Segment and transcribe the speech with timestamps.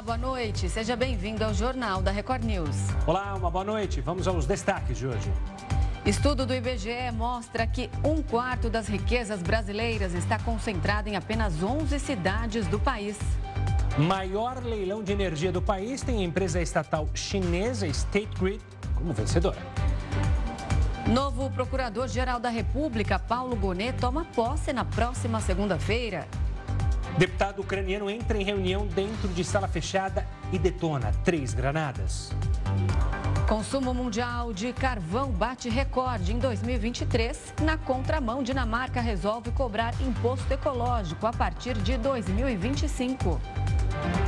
[0.00, 0.66] Olá, boa noite.
[0.70, 2.74] Seja bem-vindo ao Jornal da Record News.
[3.06, 4.00] Olá, uma boa noite.
[4.00, 5.30] Vamos aos destaques de hoje.
[6.06, 11.98] Estudo do IBGE mostra que um quarto das riquezas brasileiras está concentrado em apenas 11
[12.00, 13.18] cidades do país.
[13.98, 18.62] Maior leilão de energia do país tem a empresa estatal chinesa State Grid
[18.94, 19.58] como vencedora.
[21.12, 26.26] Novo Procurador-Geral da República, Paulo Gonet, toma posse na próxima segunda-feira.
[27.20, 32.32] Deputado ucraniano entra em reunião dentro de sala fechada e detona três granadas.
[33.46, 37.56] Consumo mundial de carvão bate recorde em 2023.
[37.62, 43.38] Na contramão, Dinamarca resolve cobrar imposto ecológico a partir de 2025.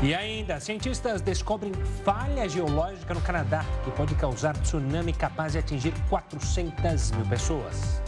[0.03, 1.73] E ainda, cientistas descobrem
[2.05, 8.03] falha geológica no Canadá que pode causar tsunami capaz de atingir 400 mil pessoas.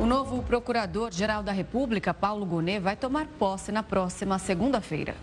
[0.00, 5.14] O novo Procurador-Geral da República, Paulo Gonet, vai tomar posse na próxima segunda-feira.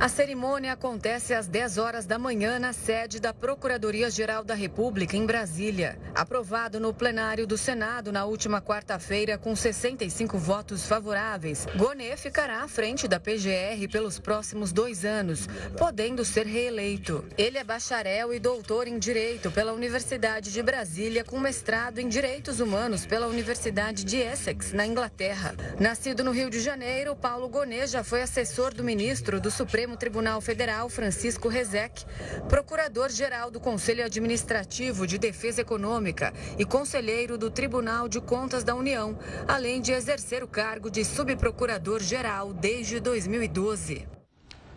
[0.00, 5.26] A cerimônia acontece às 10 horas da manhã na sede da Procuradoria-Geral da República, em
[5.26, 5.98] Brasília.
[6.14, 12.68] Aprovado no plenário do Senado na última quarta-feira, com 65 votos favoráveis, Gonet ficará à
[12.68, 17.22] frente da PGR pelos próximos dois anos, podendo ser reeleito.
[17.36, 22.58] Ele é bacharel e doutor em Direito pela Universidade de Brasília, com mestrado em Direitos
[22.58, 25.54] Humanos pela Universidade de Essex, na Inglaterra.
[25.78, 30.40] Nascido no Rio de Janeiro, Paulo Gonet já foi assessor do ministro do Supremo Tribunal
[30.40, 32.06] Federal, Francisco Rezec,
[32.48, 39.18] procurador-geral do Conselho Administrativo de Defesa Econômica e conselheiro do Tribunal de Contas da União,
[39.46, 44.08] além de exercer o cargo de subprocurador-geral desde 2012.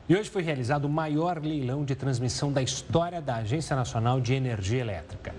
[0.10, 4.34] E hoje foi realizado o maior leilão de transmissão da história da Agência Nacional de
[4.34, 5.34] Energia Elétrica.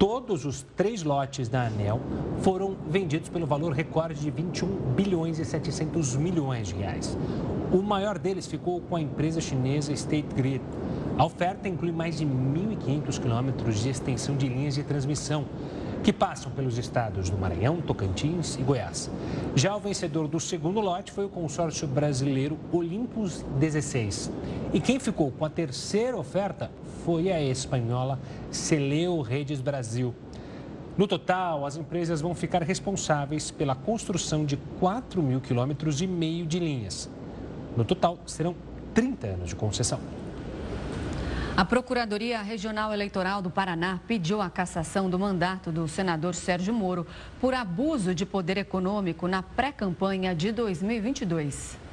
[0.00, 2.00] Todos os três lotes da ANEL
[2.40, 7.18] foram vendidos pelo valor recorde de 21 bilhões e 700 milhões de reais.
[7.70, 10.62] O maior deles ficou com a empresa chinesa State Grid.
[11.18, 15.44] A oferta inclui mais de 1.500 quilômetros de extensão de linhas de transmissão,
[16.02, 19.10] que passam pelos estados do Maranhão, Tocantins e Goiás.
[19.54, 24.30] Já o vencedor do segundo lote foi o consórcio brasileiro Olympus 16.
[24.72, 26.70] E quem ficou com a terceira oferta
[27.04, 28.18] foi a espanhola
[28.50, 30.14] Celeu Redes Brasil.
[30.96, 36.46] No total, as empresas vão ficar responsáveis pela construção de 4 mil quilômetros e meio
[36.46, 37.10] de linhas.
[37.76, 38.54] No total, serão
[38.94, 40.00] 30 anos de concessão.
[41.60, 47.06] A Procuradoria Regional Eleitoral do Paraná pediu a cassação do mandato do senador Sérgio Moro
[47.38, 51.89] por abuso de poder econômico na pré-campanha de 2022.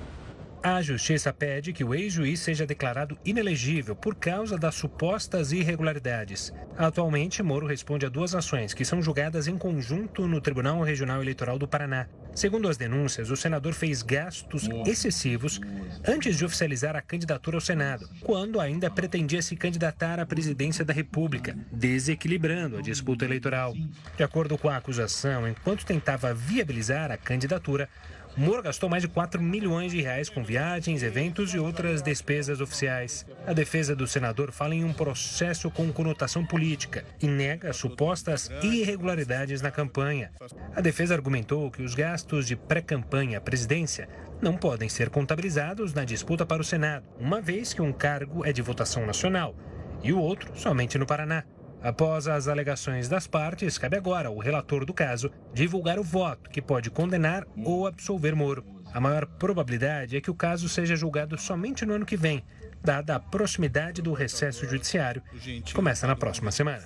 [0.64, 6.52] A Justiça pede que o ex-juiz seja declarado inelegível por causa das supostas irregularidades.
[6.76, 11.60] Atualmente, Moro responde a duas ações que são julgadas em conjunto no Tribunal Regional Eleitoral
[11.60, 12.08] do Paraná.
[12.34, 15.60] Segundo as denúncias, o senador fez gastos excessivos
[16.08, 20.94] antes de oficializar a candidatura ao Senado, quando ainda pretendia se candidatar à presidência da
[20.94, 23.74] República, desequilibrando a disputa eleitoral.
[24.16, 27.90] De acordo com a acusação, enquanto tentava viabilizar a candidatura,
[28.38, 33.26] Moro gastou mais de 4 milhões de reais com viagens, eventos e outras despesas oficiais.
[33.48, 39.60] A defesa do senador fala em um processo com conotação política e nega supostas irregularidades
[39.60, 40.32] na campanha.
[40.76, 44.08] A defesa argumentou que os gastos de pré-campanha à presidência
[44.40, 48.54] não podem ser contabilizados na disputa para o Senado, uma vez que um cargo é
[48.54, 49.56] de votação nacional
[50.04, 51.44] e o outro somente no Paraná.
[51.82, 56.62] Após as alegações das partes, cabe agora ao relator do caso divulgar o voto que
[56.62, 58.66] pode condenar ou absolver Moro.
[58.94, 62.44] A maior probabilidade é que o caso seja julgado somente no ano que vem,
[62.84, 65.22] dada a proximidade do recesso judiciário,
[65.64, 66.84] que começa na próxima semana.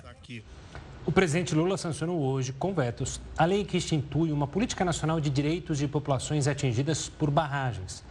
[1.06, 5.30] O presidente Lula sancionou hoje, com vetos, a lei que institui uma política nacional de
[5.30, 8.04] direitos de populações atingidas por barragens.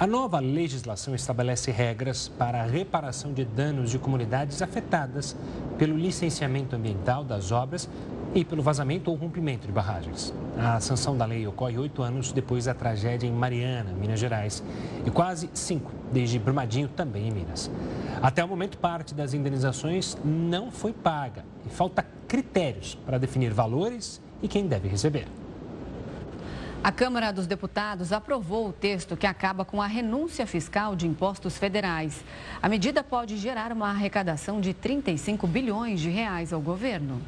[0.00, 5.34] A nova legislação estabelece regras para a reparação de danos de comunidades afetadas
[5.76, 7.90] pelo licenciamento ambiental das obras
[8.32, 10.32] e pelo vazamento ou rompimento de barragens.
[10.56, 14.62] A sanção da lei ocorre oito anos depois da tragédia em Mariana, Minas Gerais,
[15.04, 17.68] e quase cinco desde Brumadinho, também em Minas.
[18.22, 24.20] Até o momento, parte das indenizações não foi paga e falta critérios para definir valores
[24.40, 25.26] e quem deve receber.
[26.82, 31.58] A Câmara dos Deputados aprovou o texto que acaba com a renúncia fiscal de impostos
[31.58, 32.24] federais.
[32.62, 37.20] A medida pode gerar uma arrecadação de 35 bilhões de reais ao governo.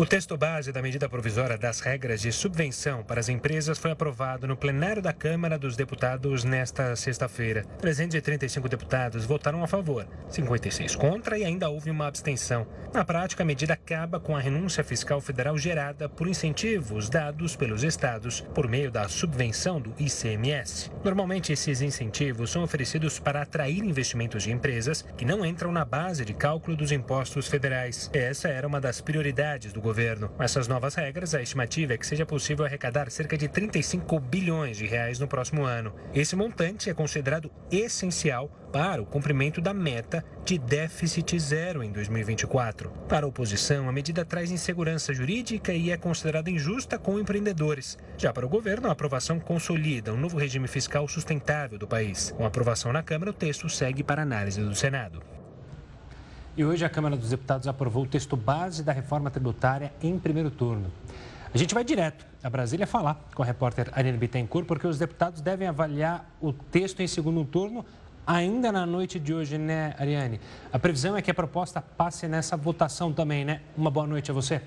[0.00, 4.46] O texto base da medida provisória das regras de subvenção para as empresas foi aprovado
[4.46, 7.66] no plenário da Câmara dos Deputados nesta sexta-feira.
[7.82, 12.66] 335 deputados votaram a favor, 56 contra e ainda houve uma abstenção.
[12.94, 17.84] Na prática, a medida acaba com a renúncia fiscal federal gerada por incentivos dados pelos
[17.84, 20.90] estados por meio da subvenção do ICMS.
[21.04, 26.24] Normalmente, esses incentivos são oferecidos para atrair investimentos de empresas que não entram na base
[26.24, 28.08] de cálculo dos impostos federais.
[28.14, 30.28] Essa era uma das prioridades do governo governo.
[30.28, 34.76] Com essas novas regras, a estimativa é que seja possível arrecadar cerca de 35 bilhões
[34.76, 35.92] de reais no próximo ano.
[36.14, 42.90] Esse montante é considerado essencial para o cumprimento da meta de déficit zero em 2024.
[43.08, 47.98] Para a oposição, a medida traz insegurança jurídica e é considerada injusta com empreendedores.
[48.16, 52.32] Já para o governo, a aprovação consolida um novo regime fiscal sustentável do país.
[52.36, 55.20] Com aprovação na Câmara, o texto segue para análise do Senado.
[56.56, 60.50] E hoje a Câmara dos Deputados aprovou o texto base da reforma tributária em primeiro
[60.50, 60.90] turno.
[61.54, 65.40] A gente vai direto a Brasília falar com a repórter Aline Bittencourt, porque os deputados
[65.40, 67.84] devem avaliar o texto em segundo turno
[68.26, 70.40] ainda na noite de hoje, né, Ariane?
[70.72, 73.60] A previsão é que a proposta passe nessa votação também, né?
[73.76, 74.60] Uma boa noite a você.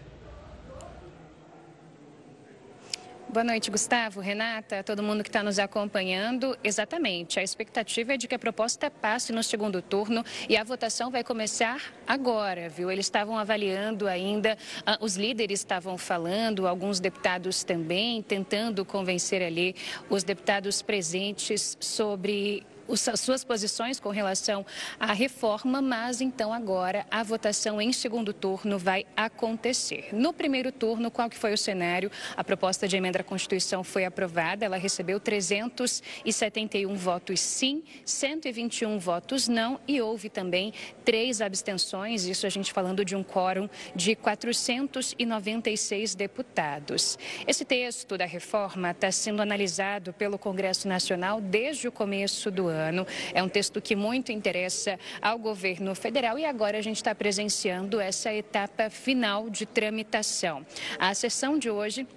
[3.33, 6.56] Boa noite, Gustavo, Renata, todo mundo que está nos acompanhando.
[6.63, 11.09] Exatamente, a expectativa é de que a proposta passe no segundo turno e a votação
[11.09, 12.91] vai começar agora, viu?
[12.91, 19.75] Eles estavam avaliando ainda, uh, os líderes estavam falando, alguns deputados também, tentando convencer ali
[20.12, 24.65] os deputados presentes sobre as suas posições com relação
[25.00, 30.09] à reforma, mas então agora a votação em segundo turno vai acontecer.
[30.12, 32.12] No primeiro turno, qual que foi o cenário?
[32.35, 39.47] A proposta de emenda à Constituição foi aprovada, ela recebeu 371 votos sim, 121 votos
[39.47, 40.74] não e houve também
[41.06, 47.18] três abstenções, isso a gente falando de um quórum de 496 deputados.
[47.47, 52.72] Esse texto da reforma está sendo analisado pelo Congresso Nacional desde o começo do ano
[52.73, 53.07] ano.
[53.33, 57.99] É um texto que muito interessa ao governo federal e agora a gente está presenciando
[57.99, 60.65] essa etapa final de tramitação.
[60.99, 62.07] A sessão de hoje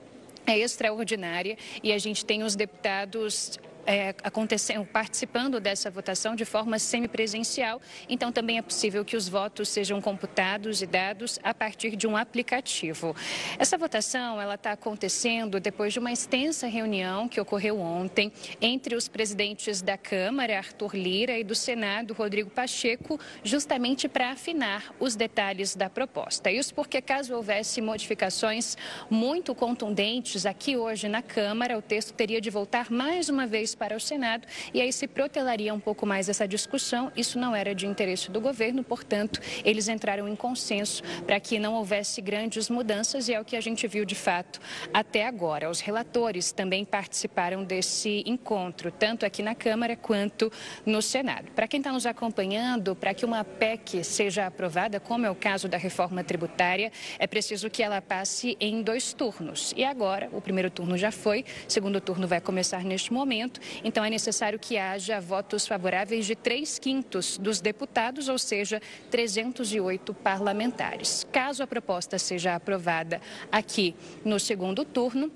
[0.46, 6.78] é extraordinária e a gente tem os deputados é, acontecendo, participando dessa votação de forma
[6.78, 7.80] semipresencial.
[8.08, 12.16] Então, também é possível que os votos sejam computados e dados a partir de um
[12.16, 13.14] aplicativo.
[13.58, 19.06] Essa votação ela está acontecendo depois de uma extensa reunião que ocorreu ontem entre os
[19.06, 25.76] presidentes da Câmara, Arthur Lira, e do Senado, Rodrigo Pacheco, justamente para afinar os detalhes
[25.76, 26.50] da proposta.
[26.50, 28.76] Isso porque, caso houvesse modificações
[29.08, 33.96] muito contundentes aqui hoje na Câmara, o texto teria de voltar mais uma vez para
[33.96, 37.12] o Senado e aí se protelaria um pouco mais essa discussão.
[37.17, 41.75] Isso não era de interesse do governo, portanto, eles entraram em consenso para que não
[41.75, 44.61] houvesse grandes mudanças e é o que a gente viu de fato
[44.93, 45.70] até agora.
[45.70, 50.50] Os relatores também participaram desse encontro, tanto aqui na Câmara quanto
[50.84, 51.50] no Senado.
[51.52, 55.69] Para quem está nos acompanhando, para que uma PEC seja aprovada, como é o caso
[55.69, 59.73] da reforma tributária, é preciso que ela passe em dois turnos.
[59.76, 64.04] E agora, o primeiro turno já foi, o segundo turno vai começar neste momento então,
[64.04, 68.80] é necessário que haja votos favoráveis de três quintos dos deputados, ou seja,
[69.10, 71.26] 308 parlamentares.
[71.30, 73.20] Caso a proposta seja aprovada
[73.50, 75.30] aqui no segundo turno,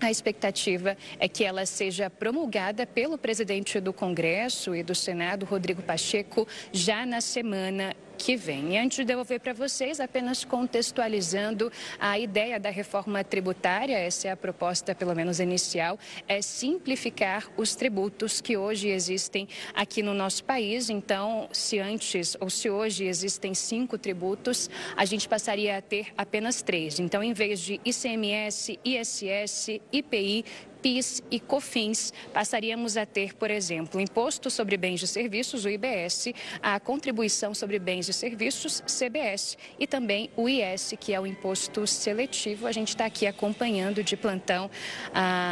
[0.00, 5.82] a expectativa é que ela seja promulgada pelo presidente do Congresso e do Senado, Rodrigo
[5.82, 8.74] Pacheco, já na semana que vem.
[8.74, 14.30] E antes de devolver para vocês, apenas contextualizando a ideia da reforma tributária, essa é
[14.30, 15.98] a proposta, pelo menos inicial,
[16.28, 20.90] é simplificar os tributos que hoje existem aqui no nosso país.
[20.90, 26.60] Então, se antes ou se hoje existem cinco tributos, a gente passaria a ter apenas
[26.60, 27.00] três.
[27.00, 30.44] Então, em vez de ICMS, ISS, IPI,
[30.82, 35.68] PIS e COFINS, passaríamos a ter, por exemplo, o Imposto sobre Bens e Serviços, o
[35.68, 36.32] IBS,
[36.62, 41.86] a Contribuição sobre Bens e Serviços, CBS, e também o IS, que é o Imposto
[41.86, 42.66] Seletivo.
[42.66, 44.70] A gente está aqui acompanhando de plantão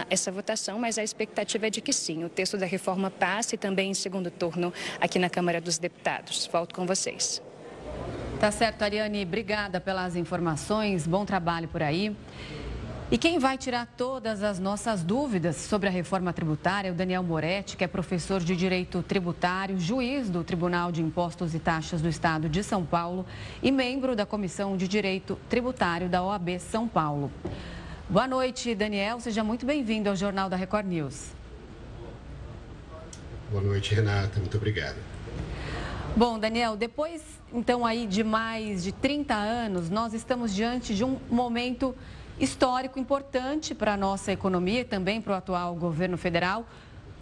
[0.09, 3.91] essa votação, mas a expectativa é de que sim, o texto da reforma passe também
[3.91, 6.47] em segundo turno aqui na Câmara dos Deputados.
[6.51, 7.43] Volto com vocês.
[8.41, 9.23] Tá certo, Ariane.
[9.23, 11.07] Obrigada pelas informações.
[11.07, 12.15] Bom trabalho por aí.
[13.11, 17.23] E quem vai tirar todas as nossas dúvidas sobre a reforma tributária é o Daniel
[17.23, 22.09] Moretti, que é professor de Direito Tributário, juiz do Tribunal de Impostos e Taxas do
[22.11, 23.25] Estado de São Paulo
[23.63, 27.33] e membro da Comissão de Direito Tributário da OAB São Paulo.
[28.11, 29.19] Boa noite, Daniel.
[29.21, 31.29] Seja muito bem-vindo ao Jornal da Record News.
[33.51, 34.39] Boa noite, Renata.
[34.39, 34.97] Muito obrigado.
[36.15, 37.23] Bom, Daniel, depois
[37.55, 41.95] então aí de mais de 30 anos, nós estamos diante de um momento
[42.41, 46.69] histórico importante para a nossa economia e também para o atual governo federal,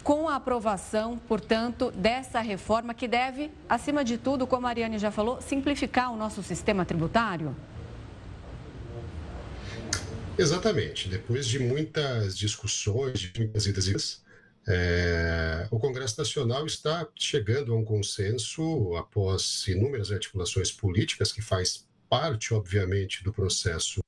[0.03, 5.11] com a aprovação, portanto, dessa reforma que deve, acima de tudo, como a Ariane já
[5.11, 7.55] falou, simplificar o nosso sistema tributário?
[10.37, 11.09] Exatamente.
[11.09, 14.23] Depois de muitas discussões, de muitas idas e vindas,
[14.69, 21.87] é, o Congresso Nacional está chegando a um consenso após inúmeras articulações políticas, que faz
[22.07, 23.99] parte, obviamente, do processo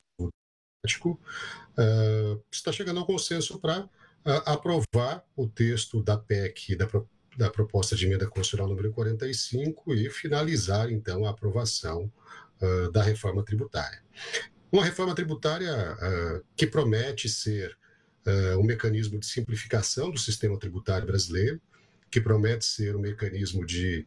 [0.79, 1.19] democrático,
[1.77, 3.89] uh, está chegando a um consenso para uh,
[4.45, 6.87] aprovar o texto da PEC, da,
[7.37, 12.11] da proposta de emenda constitucional número 45 e finalizar, então, a aprovação
[12.61, 14.01] uh, da reforma tributária.
[14.71, 15.97] Uma reforma tributária
[16.55, 17.75] que promete ser
[18.59, 21.59] um mecanismo de simplificação do sistema tributário brasileiro,
[22.11, 24.05] que promete ser um mecanismo de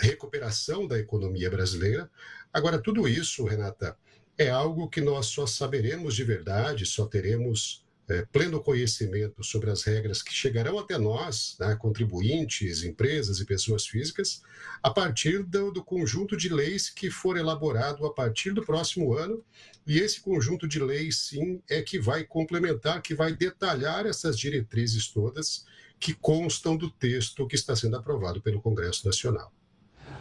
[0.00, 2.10] recuperação da economia brasileira.
[2.50, 3.94] Agora, tudo isso, Renata,
[4.38, 9.82] é algo que nós só saberemos de verdade, só teremos é, pleno conhecimento sobre as
[9.82, 14.40] regras que chegarão até nós, né, contribuintes, empresas e pessoas físicas,
[14.82, 19.44] a partir do, do, conjunto de leis que for elaborado a partir do próximo ano.
[19.86, 25.08] E esse conjunto de leis, sim, é que vai complementar, que vai detalhar essas diretrizes
[25.08, 25.66] todas
[26.00, 29.52] que constam do texto que está sendo aprovado pelo Congresso Nacional.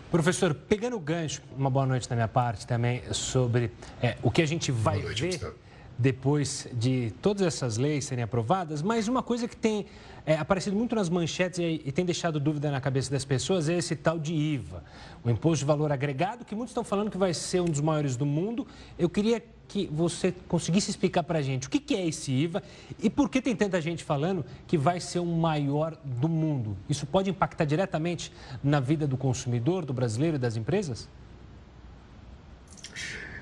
[0.09, 4.41] Professor, pegando o gancho, uma boa noite da minha parte também, sobre é, o que
[4.41, 5.53] a gente vai noite, ver.
[5.99, 9.87] Depois de todas essas leis serem aprovadas, mas uma coisa que tem
[10.25, 13.77] é, aparecido muito nas manchetes e, e, tem deixado dúvida na cabeça das pessoas é
[13.77, 14.83] esse tal de IVA,
[15.23, 18.15] o Imposto de Valor Agregado, que muitos estão falando que vai ser um dos maiores
[18.15, 18.67] do mundo.
[18.99, 22.63] Eu queria que você conseguisse explicar para a gente o que, é esse IVA
[23.01, 26.77] e por que tem tanta gente falando que vai ser o maior do mundo.
[26.89, 28.31] Isso pode impactar diretamente
[28.63, 31.09] na vida do consumidor, do brasileiro e das empresas?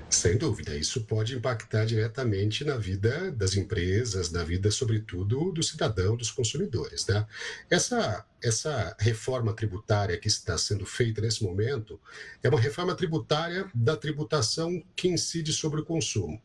[0.08, 6.16] Sem dúvida, isso pode impactar diretamente na vida das empresas, na vida, sobretudo, do cidadão,
[6.16, 7.04] dos consumidores.
[7.06, 7.26] Né?
[7.68, 12.00] Essa, essa reforma tributária que está sendo feita nesse momento
[12.40, 16.40] é uma reforma tributária da tributação que incide sobre o consumo.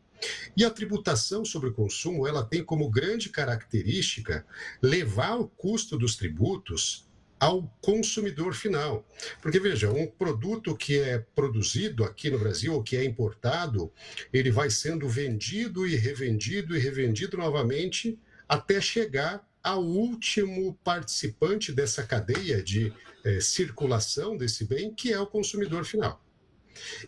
[0.56, 4.44] E a tributação sobre o consumo, ela tem como grande característica
[4.80, 7.06] levar o custo dos tributos
[7.42, 9.04] ao consumidor final.
[9.40, 13.92] Porque, veja, um produto que é produzido aqui no Brasil ou que é importado,
[14.32, 18.16] ele vai sendo vendido e revendido e revendido novamente
[18.48, 22.92] até chegar ao último participante dessa cadeia de
[23.24, 26.24] eh, circulação desse bem, que é o consumidor final.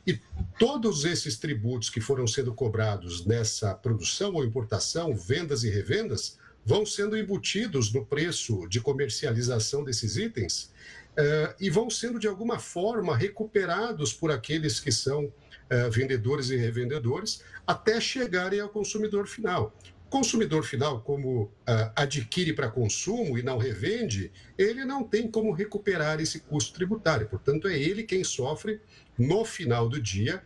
[0.05, 0.19] E
[0.59, 6.87] todos esses tributos que foram sendo cobrados nessa produção ou importação, vendas e revendas, vão
[6.87, 10.73] sendo embutidos no preço de comercialização desses itens
[11.19, 16.57] uh, e vão sendo, de alguma forma, recuperados por aqueles que são uh, vendedores e
[16.57, 19.77] revendedores até chegarem ao consumidor final.
[20.07, 21.51] O consumidor final, como uh,
[21.97, 27.29] adquire para consumo e não revende, ele não tem como recuperar esse custo tributário.
[27.29, 28.81] Portanto, é ele quem sofre,
[29.19, 30.43] no final do dia,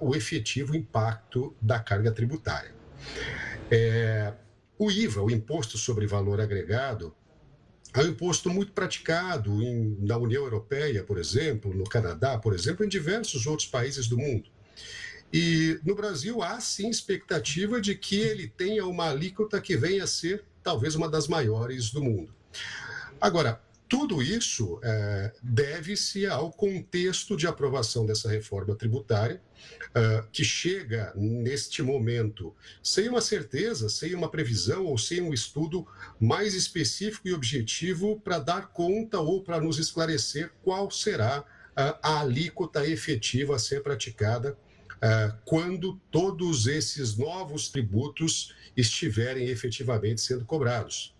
[0.00, 2.74] o efetivo impacto da carga tributária.
[3.70, 4.34] É,
[4.80, 7.14] o IVA, o Imposto sobre Valor Agregado,
[7.92, 12.82] é um imposto muito praticado em, na União Europeia, por exemplo, no Canadá, por exemplo,
[12.82, 14.48] em diversos outros países do mundo.
[15.30, 20.06] E no Brasil há sim expectativa de que ele tenha uma alíquota que venha a
[20.06, 22.34] ser talvez uma das maiores do mundo.
[23.20, 29.42] Agora, tudo isso é, deve-se ao contexto de aprovação dessa reforma tributária,
[29.90, 35.86] uh, que chega neste momento sem uma certeza, sem uma previsão ou sem um estudo
[36.18, 42.20] mais específico e objetivo para dar conta ou para nos esclarecer qual será uh, a
[42.20, 44.56] alíquota efetiva a ser praticada
[44.96, 51.14] uh, quando todos esses novos tributos estiverem efetivamente sendo cobrados.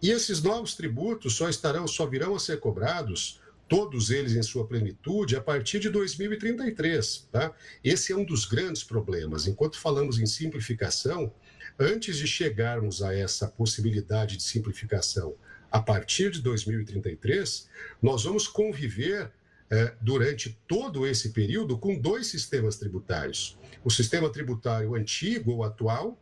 [0.00, 3.40] E esses novos tributos só estarão, só virão a ser cobrados,
[3.72, 7.26] todos eles em sua plenitude, a partir de 2033.
[7.32, 7.54] Tá?
[7.82, 9.46] Esse é um dos grandes problemas.
[9.46, 11.32] Enquanto falamos em simplificação,
[11.78, 15.34] antes de chegarmos a essa possibilidade de simplificação
[15.70, 17.66] a partir de 2033,
[18.02, 19.32] nós vamos conviver
[19.70, 23.58] eh, durante todo esse período com dois sistemas tributários.
[23.82, 26.20] O sistema tributário antigo ou atual,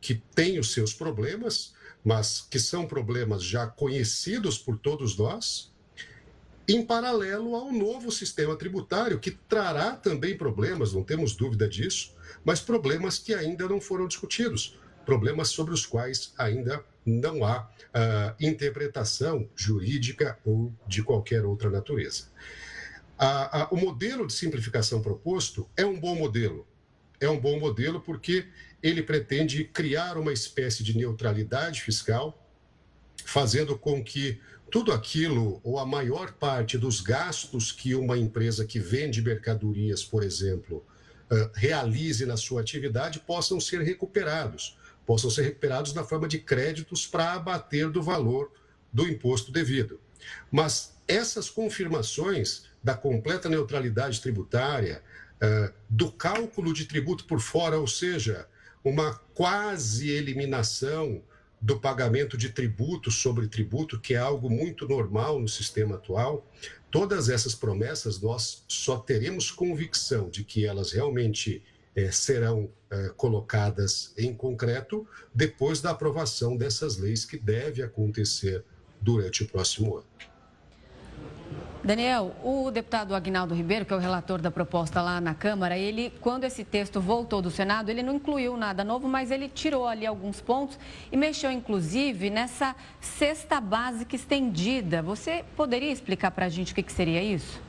[0.00, 5.71] que tem os seus problemas, mas que são problemas já conhecidos por todos nós,
[6.68, 12.14] em paralelo ao novo sistema tributário, que trará também problemas, não temos dúvida disso,
[12.44, 18.34] mas problemas que ainda não foram discutidos, problemas sobre os quais ainda não há uh,
[18.40, 22.24] interpretação jurídica ou de qualquer outra natureza.
[23.18, 26.66] a, a, o modelo de simplificação proposto é um bom modelo.
[27.20, 28.46] É um bom modelo porque
[28.82, 32.36] ele pretende criar uma espécie de neutralidade fiscal,
[33.24, 34.40] fazendo com que
[34.72, 40.24] tudo aquilo, ou a maior parte dos gastos que uma empresa que vende mercadorias, por
[40.24, 40.82] exemplo,
[41.52, 44.78] realize na sua atividade, possam ser recuperados.
[45.04, 48.50] Possam ser recuperados na forma de créditos para abater do valor
[48.90, 50.00] do imposto devido.
[50.50, 55.02] Mas essas confirmações da completa neutralidade tributária,
[55.86, 58.48] do cálculo de tributo por fora, ou seja,
[58.82, 61.22] uma quase eliminação
[61.62, 66.44] do pagamento de tributo sobre tributo, que é algo muito normal no sistema atual.
[66.90, 71.62] Todas essas promessas nós só teremos convicção de que elas realmente
[71.94, 78.64] é, serão é, colocadas em concreto depois da aprovação dessas leis que deve acontecer
[79.00, 80.06] durante o próximo ano.
[81.84, 86.12] Daniel, o deputado Agnaldo Ribeiro, que é o relator da proposta lá na Câmara, ele,
[86.20, 90.06] quando esse texto voltou do Senado, ele não incluiu nada novo, mas ele tirou ali
[90.06, 90.78] alguns pontos
[91.10, 95.02] e mexeu, inclusive, nessa cesta básica estendida.
[95.02, 97.60] Você poderia explicar para a gente o que, que seria isso?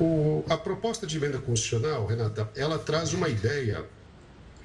[0.00, 3.84] O, a proposta de emenda constitucional, Renata, ela traz uma ideia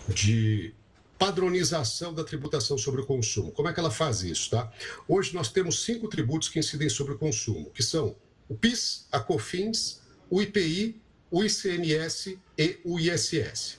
[0.07, 0.73] de
[1.17, 3.51] padronização da tributação sobre o consumo.
[3.51, 4.71] Como é que ela faz isso, tá?
[5.07, 8.15] Hoje nós temos cinco tributos que incidem sobre o consumo, que são
[8.49, 11.01] o PIS, a COFINS, o IPI,
[11.31, 13.77] o ICMS e o ISS.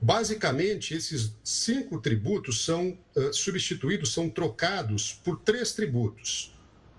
[0.00, 6.54] Basicamente, esses cinco tributos são uh, substituídos, são trocados por três tributos.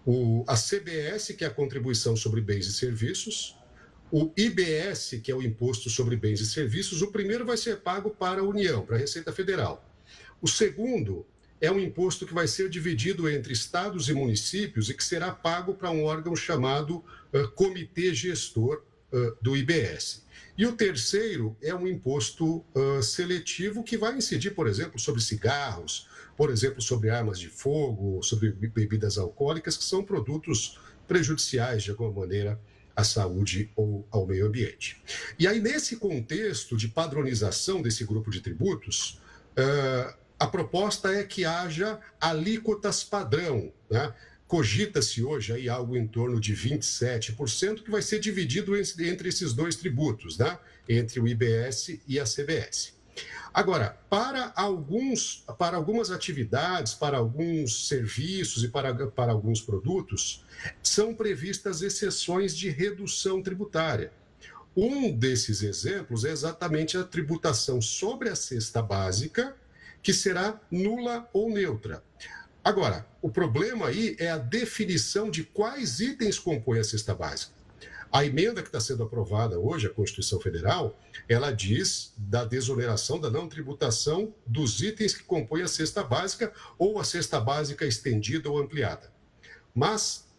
[0.05, 3.54] O, a CBS, que é a contribuição sobre bens e serviços,
[4.11, 8.09] o IBS, que é o Imposto sobre Bens e Serviços, o primeiro vai ser pago
[8.09, 9.83] para a União, para a Receita Federal.
[10.41, 11.25] O segundo
[11.59, 15.73] é um imposto que vai ser dividido entre estados e municípios e que será pago
[15.73, 16.97] para um órgão chamado
[17.33, 20.23] uh, Comitê Gestor uh, do IBS.
[20.57, 26.07] E o terceiro é um imposto uh, seletivo que vai incidir, por exemplo, sobre cigarros,
[26.37, 32.11] por exemplo, sobre armas de fogo, sobre bebidas alcoólicas, que são produtos prejudiciais, de alguma
[32.11, 32.59] maneira,
[32.95, 35.01] à saúde ou ao meio ambiente.
[35.37, 39.19] E aí, nesse contexto de padronização desse grupo de tributos,
[39.57, 43.71] uh, a proposta é que haja alíquotas padrão.
[43.89, 44.13] Né?
[44.47, 49.75] Cogita-se hoje aí algo em torno de 27%, que vai ser dividido entre esses dois
[49.75, 50.57] tributos, né?
[50.87, 52.94] entre o IBS e a CBS.
[53.53, 60.43] Agora, para, alguns, para algumas atividades, para alguns serviços e para, para alguns produtos,
[60.83, 64.11] são previstas exceções de redução tributária.
[64.75, 69.55] Um desses exemplos é exatamente a tributação sobre a cesta básica,
[70.03, 72.03] que será nula ou neutra.
[72.61, 77.54] Agora, o problema aí é a definição de quais itens compõem a cesta básica.
[78.15, 80.97] A emenda que está sendo aprovada hoje, a Constituição Federal,
[81.27, 86.97] ela diz da desoneração, da não tributação dos itens que compõem a cesta básica ou
[86.97, 89.11] a cesta básica estendida ou ampliada.
[89.73, 90.29] Mas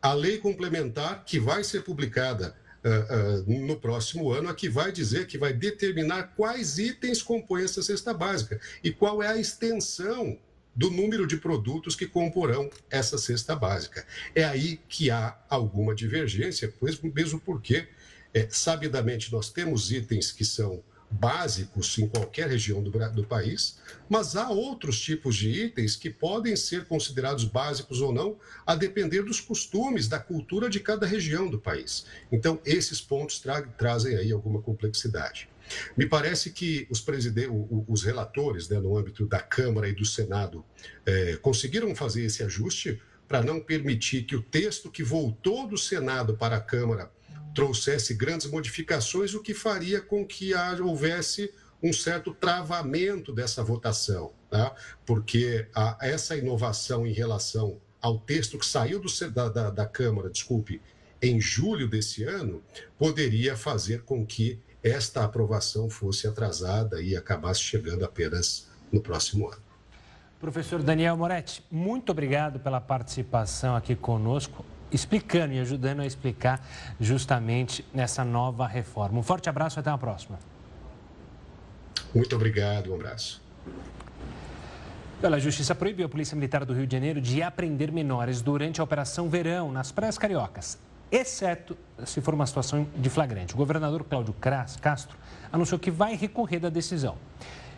[0.00, 4.90] a lei complementar, que vai ser publicada uh, uh, no próximo ano, a que vai
[4.90, 10.38] dizer que vai determinar quais itens compõem essa cesta básica e qual é a extensão
[10.74, 14.06] do número de produtos que comporão essa cesta básica.
[14.34, 16.72] É aí que há alguma divergência,
[17.14, 17.88] mesmo porque,
[18.32, 20.82] é, sabidamente, nós temos itens que são
[21.12, 26.56] básicos em qualquer região do, do, país, mas há outros tipos de itens que podem
[26.56, 31.58] ser considerados básicos ou não, a depender dos costumes, da cultura de cada região do
[31.58, 32.06] país.
[32.30, 35.51] Então, esses pontos tra trazem aí alguma complexidade.
[35.96, 37.04] Me parece que os,
[37.88, 40.64] os relatores, né, no âmbito da Câmara e do Senado,
[41.04, 46.36] é, conseguiram fazer esse ajuste para não permitir que o texto que voltou do Senado
[46.36, 47.10] para a Câmara
[47.54, 54.74] trouxesse grandes modificações, o que faria com que houvesse um certo travamento dessa votação, tá?
[55.04, 60.30] porque a, essa inovação em relação ao texto que saiu do, da, da, da Câmara,
[60.30, 60.80] desculpe,
[61.20, 62.62] em julho desse ano,
[62.98, 69.62] poderia fazer com que esta aprovação fosse atrasada e acabasse chegando apenas no próximo ano.
[70.40, 76.66] Professor Daniel Moretti, muito obrigado pela participação aqui conosco, explicando e ajudando a explicar
[77.00, 79.20] justamente nessa nova reforma.
[79.20, 80.38] Um forte abraço e até a próxima.
[82.12, 83.40] Muito obrigado, um abraço.
[85.22, 88.84] a Justiça proibiu a Polícia Militar do Rio de Janeiro de apreender menores durante a
[88.84, 90.76] Operação Verão nas praias cariocas
[91.12, 93.54] exceto se for uma situação de flagrante.
[93.54, 95.16] O governador Cláudio Castro
[95.52, 97.16] anunciou que vai recorrer da decisão.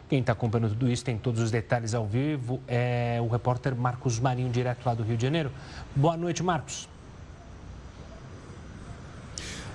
[0.08, 2.62] Quem está acompanhando tudo isso tem todos os detalhes ao vivo.
[2.68, 5.50] É o repórter Marcos Marinho, direto lá do Rio de Janeiro.
[5.96, 6.88] Boa noite, Marcos.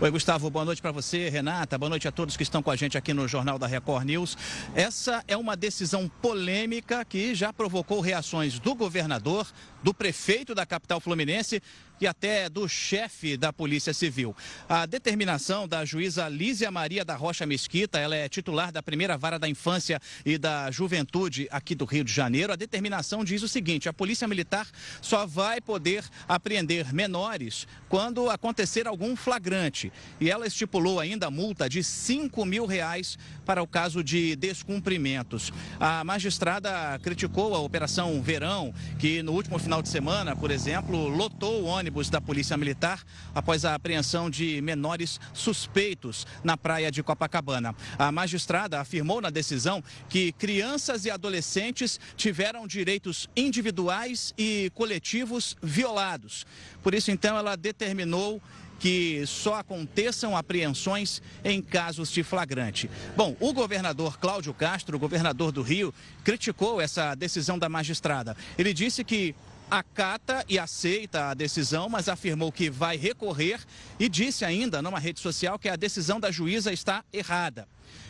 [0.02, 2.76] Oi, Gustavo, boa noite para você, Renata, boa noite a todos que estão com a
[2.78, 4.38] gente aqui no Jornal da Record News.
[4.74, 9.46] Essa é uma decisão polêmica que já provocou reações do governador,
[9.84, 11.62] do prefeito da capital fluminense
[12.02, 14.36] e até do chefe da Polícia Civil.
[14.68, 19.38] A determinação da juíza Lísia Maria da Rocha Mesquita, ela é titular da primeira vara
[19.38, 22.54] da infância e da juventude aqui do Rio de Janeiro.
[22.54, 24.68] A determinação diz o seguinte: a Polícia Militar
[25.02, 29.92] só vai poder apreender menores quando acontecer algum flagrante.
[30.20, 35.52] E ela estipulou ainda a multa de 5 mil reais para o caso de descumprimentos.
[35.80, 41.66] A magistrada criticou a Operação Verão, que no último de semana, por exemplo, lotou o
[41.66, 43.06] ônibus da Polícia Militar
[43.36, 47.76] após a apreensão de menores suspeitos na praia de Copacabana.
[47.98, 56.48] A magistrada afirmou na decisão que crianças e adolescentes tiveram direitos individuais e coletivos violados.
[56.82, 58.42] Por isso, então, ela determinou
[58.80, 62.90] que só aconteçam apreensões em casos de flagrante.
[63.16, 68.36] Bom, o governador Cláudio Castro, governador do Rio, criticou essa decisão da magistrada.
[68.58, 69.36] Ele disse que
[69.70, 73.60] acata e aceita a decisão, mas afirmou que vai recorrer
[74.00, 77.68] e disse ainda numa rede social que a decisão da juíza está errada.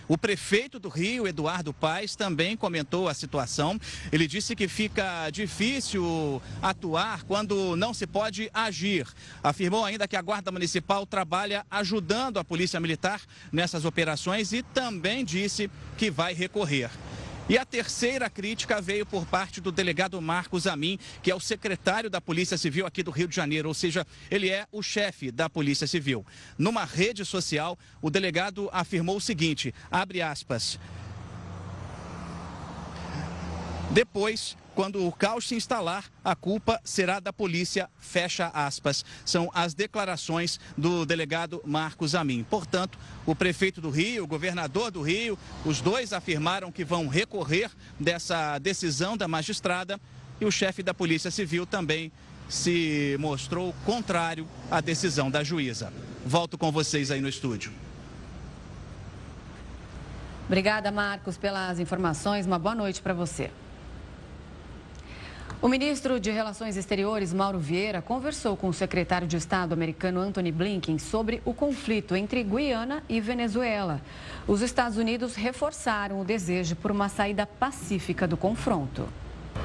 [0.08, 3.80] O prefeito do Rio, Eduardo Paes, também comentou a situação.
[4.12, 9.06] Ele disse que fica difícil atuar quando não se pode agir.
[9.44, 15.24] Afirmou ainda que a Guarda Municipal trabalha ajudando a Polícia Militar nessas operações e também
[15.24, 16.90] disse que vai recorrer.
[17.50, 22.08] E a terceira crítica veio por parte do delegado Marcos Amin, que é o secretário
[22.08, 25.50] da Polícia Civil aqui do Rio de Janeiro, ou seja, ele é o chefe da
[25.50, 26.24] Polícia Civil.
[26.60, 30.80] Numa rede social, o delegado afirmou o seguinte: abre aspas.
[33.90, 39.04] Depois quando o caos se instalar, a culpa será da polícia, fecha aspas.
[39.26, 42.46] São as declarações do delegado Marcos Amin.
[42.50, 47.70] Portanto, o prefeito do Rio, o governador do Rio, os dois afirmaram que vão recorrer
[48.00, 50.00] dessa decisão da magistrada
[50.40, 52.10] e o chefe da Polícia Civil também
[52.48, 55.92] se mostrou contrário à decisão da juíza.
[56.26, 57.74] Volto com vocês aí no estúdio.
[60.46, 62.46] Obrigada, Marcos, pelas informações.
[62.46, 63.52] Uma boa noite para você.
[65.62, 70.54] O ministro de Relações Exteriores, Mauro Vieira, conversou com o secretário de Estado americano Anthony
[70.54, 74.00] Blinken sobre o conflito entre Guiana e Venezuela.
[74.48, 79.06] Os Estados Unidos reforçaram o desejo por uma saída pacífica do confronto.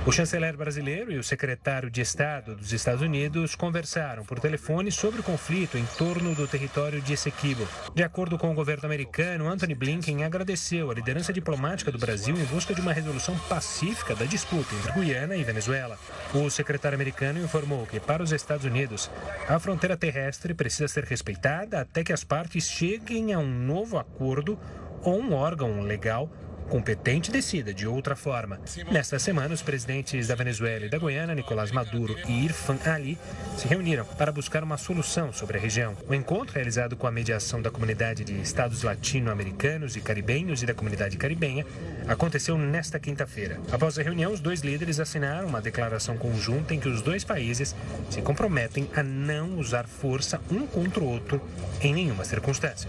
[0.06, 5.20] O chanceler brasileiro e o secretário de Estado dos Estados Unidos conversaram por telefone sobre
[5.20, 7.66] o conflito em torno do território de Essequibo.
[7.94, 12.44] De acordo com o governo americano, Anthony Blinken agradeceu a liderança diplomática do Brasil em
[12.44, 15.98] busca de uma resolução pacífica da disputa entre Guiana e Venezuela.
[16.34, 19.10] O secretário americano informou que, para os Estados Unidos,
[19.48, 24.58] a fronteira terrestre precisa ser respeitada até que as partes cheguem a um novo acordo
[25.02, 26.30] ou um órgão legal
[26.68, 28.58] competente decida de outra forma.
[28.90, 33.18] Nesta semana, os presidentes da Venezuela e da Guiana, Nicolás Maduro e Irfan Ali,
[33.56, 35.96] se reuniram para buscar uma solução sobre a região.
[36.08, 40.74] O encontro, realizado com a mediação da comunidade de estados latino-americanos e caribenhos e da
[40.74, 41.66] comunidade caribenha,
[42.08, 43.60] aconteceu nesta quinta-feira.
[43.70, 47.74] Após a reunião, os dois líderes assinaram uma declaração conjunta em que os dois países
[48.10, 51.40] se comprometem a não usar força um contra o outro
[51.80, 52.88] em nenhuma circunstância.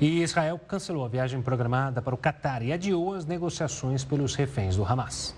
[0.00, 4.76] E Israel cancelou a viagem programada para o Catar e adiou as negociações pelos reféns
[4.76, 5.34] do Hamas.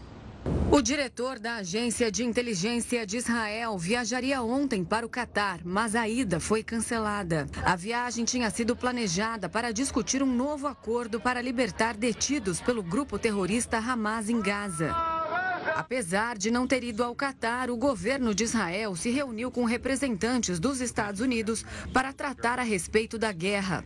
[0.70, 6.08] O diretor da Agência de Inteligência de Israel viajaria ontem para o Catar, mas a
[6.08, 7.46] ida foi cancelada.
[7.64, 13.18] A viagem tinha sido planejada para discutir um novo acordo para libertar detidos pelo grupo
[13.18, 14.94] terrorista Hamas em Gaza.
[15.74, 20.58] Apesar de não ter ido ao Catar, o governo de Israel se reuniu com representantes
[20.58, 23.84] dos Estados Unidos para tratar a respeito da guerra.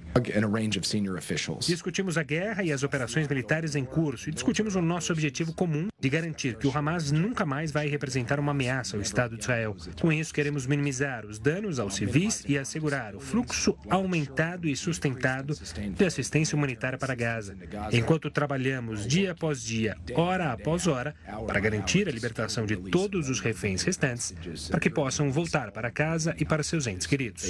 [1.61, 5.89] Discutimos a guerra e as operações militares em curso e discutimos o nosso objetivo comum
[5.99, 9.77] de garantir que o Hamas nunca mais vai representar uma ameaça ao Estado de Israel.
[10.01, 15.55] Com isso, queremos minimizar os danos aos civis e assegurar o fluxo aumentado e sustentado
[15.97, 17.57] de assistência humanitária para Gaza,
[17.93, 21.15] enquanto trabalhamos dia após dia, hora após hora,
[21.47, 24.35] para garantir a libertação de todos os reféns restantes
[24.69, 27.43] para que possam voltar para casa e para seus entes queridos.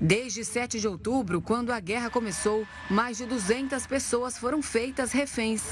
[0.00, 5.64] Desde 7 de outubro, quando a guerra começou, mais de 200 pessoas foram feitas reféns.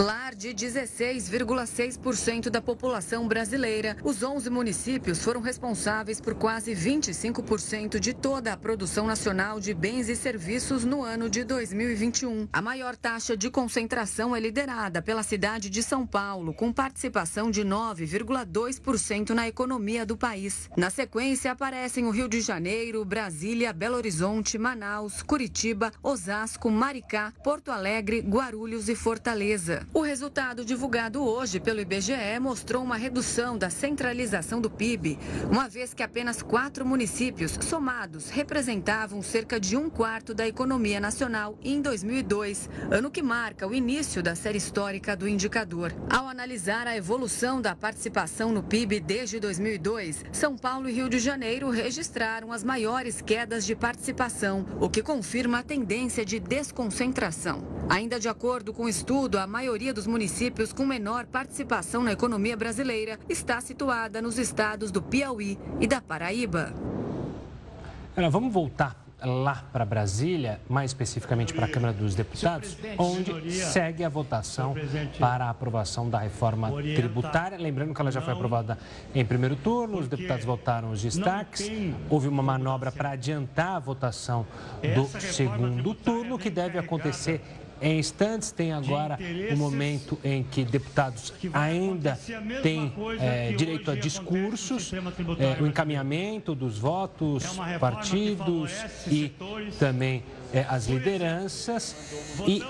[0.00, 8.14] Lar de 16,6% da população brasileira, os 11 municípios foram responsáveis por quase 25% de
[8.14, 12.48] toda a produção nacional de bens e serviços no ano de 2021.
[12.52, 17.64] A maior taxa de concentração é liderada pela cidade de São Paulo, com participação de
[17.64, 20.70] 9,2% na economia do país.
[20.76, 27.72] Na sequência, aparecem o Rio de Janeiro, Brasília, Belo Horizonte, Manaus, Curitiba, Osasco, Maricá, Porto
[27.72, 29.87] Alegre, Guarulhos e Fortaleza.
[29.94, 35.18] O resultado divulgado hoje pelo IBGE mostrou uma redução da centralização do PIB,
[35.50, 41.58] uma vez que apenas quatro municípios somados representavam cerca de um quarto da economia nacional
[41.64, 45.92] em 2002, ano que marca o início da série histórica do indicador.
[46.10, 51.18] Ao analisar a evolução da participação no PIB desde 2002, São Paulo e Rio de
[51.18, 57.78] Janeiro registraram as maiores quedas de participação, o que confirma a tendência de desconcentração.
[57.88, 62.10] Ainda de acordo com o estudo, a maioria maioria dos municípios com menor participação na
[62.10, 66.74] economia brasileira está situada nos estados do Piauí e da Paraíba.
[68.16, 74.02] Ana, vamos voltar lá para Brasília, mais especificamente para a Câmara dos Deputados, onde segue
[74.02, 74.74] a votação
[75.16, 77.56] para a aprovação da reforma tributária.
[77.56, 78.76] Lembrando que ela já foi aprovada
[79.14, 81.70] em primeiro turno, os deputados votaram os destaques.
[82.10, 84.44] Houve uma manobra para adiantar a votação
[84.82, 87.40] do segundo turno, que deve acontecer
[87.80, 89.18] em instantes, tem agora
[89.50, 92.18] o um momento em que deputados ainda
[92.62, 98.72] têm é, direito a discursos, é, o encaminhamento dos votos, é partidos
[99.06, 99.32] e
[99.78, 101.94] também é, as lideranças.
[102.46, 102.62] E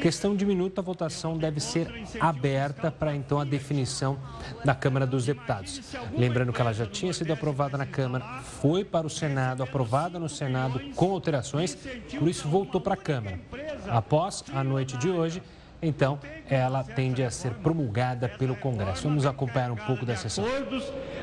[0.00, 1.88] questão de minuto, a votação deve ser
[2.20, 4.18] aberta para então a definição
[4.64, 5.80] da Câmara dos Deputados.
[6.16, 10.28] Lembrando que ela já tinha sido aprovada na Câmara, foi para o Senado, aprovada no
[10.28, 11.76] Senado com alterações,
[12.18, 13.40] por isso voltou para a Câmara.
[13.88, 15.42] Após a noite de hoje,
[15.82, 19.02] então ela tende a ser promulgada pelo Congresso.
[19.04, 20.44] Vamos acompanhar um pouco dessa sessão.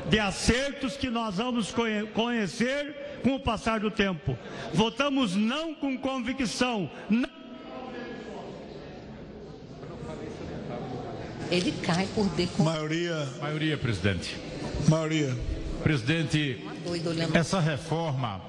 [0.08, 1.74] De acertos que nós vamos
[2.14, 4.38] conhecer com o passar do tempo.
[4.74, 6.90] Votamos não com convicção.
[7.08, 7.28] Não...
[11.50, 12.64] Ele cai por decom...
[12.64, 13.26] Maioria.
[13.40, 14.36] Maioria, presidente.
[14.88, 15.34] Maioria.
[15.82, 16.64] Presidente,
[17.32, 18.40] essa reforma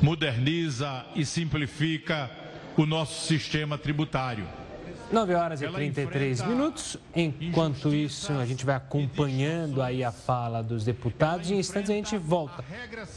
[0.00, 2.30] moderniza e simplifica
[2.76, 4.46] o nosso sistema tributário.
[5.12, 6.96] 9 horas e 33 minutos.
[7.14, 11.50] Enquanto isso, a gente vai acompanhando aí a fala dos deputados.
[11.50, 12.64] Em instantes, a gente volta.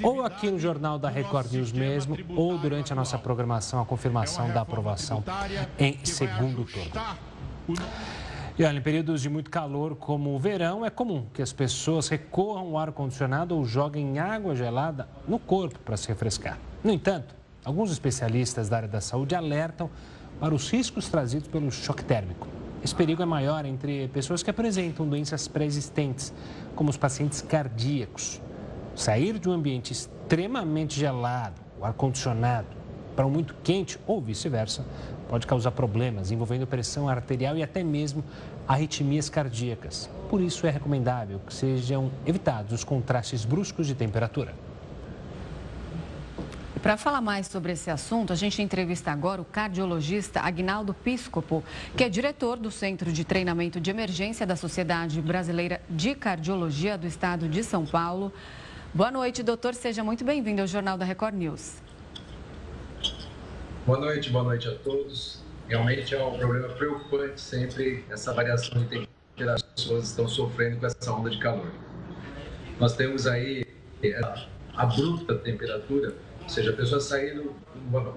[0.03, 4.51] Ou aqui no Jornal da Record News mesmo, ou durante a nossa programação, a confirmação
[4.51, 5.23] da aprovação
[5.79, 6.91] em segundo turno.
[8.57, 12.09] E olha, em períodos de muito calor, como o verão, é comum que as pessoas
[12.09, 16.57] recorram ao ar-condicionado ou joguem água gelada no corpo para se refrescar.
[16.83, 19.89] No entanto, Alguns especialistas da área da saúde alertam
[20.39, 22.47] para os riscos trazidos pelo choque térmico.
[22.83, 26.33] Esse perigo é maior entre pessoas que apresentam doenças pré-existentes,
[26.75, 28.39] como os pacientes cardíacos.
[28.95, 32.67] Sair de um ambiente extremamente gelado, o ar-condicionado,
[33.15, 34.85] para um muito quente ou vice-versa,
[35.29, 38.23] pode causar problemas envolvendo pressão arterial e até mesmo
[38.67, 40.09] arritmias cardíacas.
[40.29, 44.53] Por isso é recomendável que sejam evitados os contrastes bruscos de temperatura.
[46.85, 51.63] Para falar mais sobre esse assunto, a gente entrevista agora o cardiologista Agnaldo Piscopo,
[51.97, 57.07] que é diretor do Centro de Treinamento de Emergência da Sociedade Brasileira de Cardiologia do
[57.07, 58.31] Estado de São Paulo.
[58.93, 59.73] Boa noite, doutor.
[59.73, 61.81] Seja muito bem-vindo ao Jornal da Record News.
[63.83, 65.41] Boa noite, boa noite a todos.
[65.67, 69.55] Realmente é um problema preocupante sempre essa variação de temperatura.
[69.55, 71.71] As pessoas estão sofrendo com essa onda de calor.
[72.79, 73.65] Nós temos aí
[74.21, 76.13] a abrupta temperatura
[76.45, 77.55] ou seja, a pessoa saindo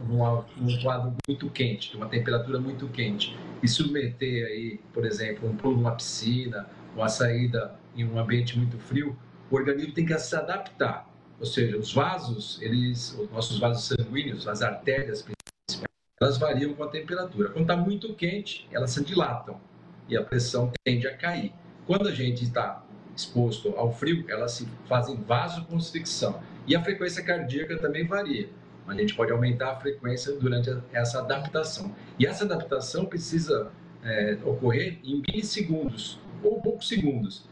[0.06, 5.76] num quadro muito quente, uma temperatura muito quente, e submeter aí, por exemplo, um pulo
[5.76, 9.18] numa piscina, uma saída em um ambiente muito frio,
[9.50, 11.08] o organismo tem que se adaptar.
[11.40, 15.88] Ou seja, os vasos, eles, os nossos vasos sanguíneos, as artérias principais,
[16.20, 17.48] elas variam com a temperatura.
[17.48, 19.58] Quando está muito quente, elas se dilatam
[20.06, 21.52] e a pressão tende a cair.
[21.86, 22.84] Quando a gente está
[23.16, 26.42] exposto ao frio, elas se fazem vasoconstricção.
[26.68, 28.50] E a frequência cardíaca também varia.
[28.86, 31.96] A gente pode aumentar a frequência durante essa adaptação.
[32.18, 33.72] E essa adaptação precisa
[34.04, 37.48] é, ocorrer em milissegundos ou poucos segundos.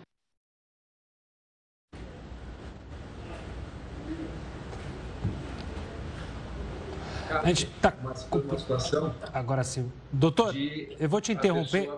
[7.31, 9.14] A gente tá uma, uma situação.
[9.33, 9.90] Agora sim.
[10.12, 11.88] Doutor, eu vou te interromper.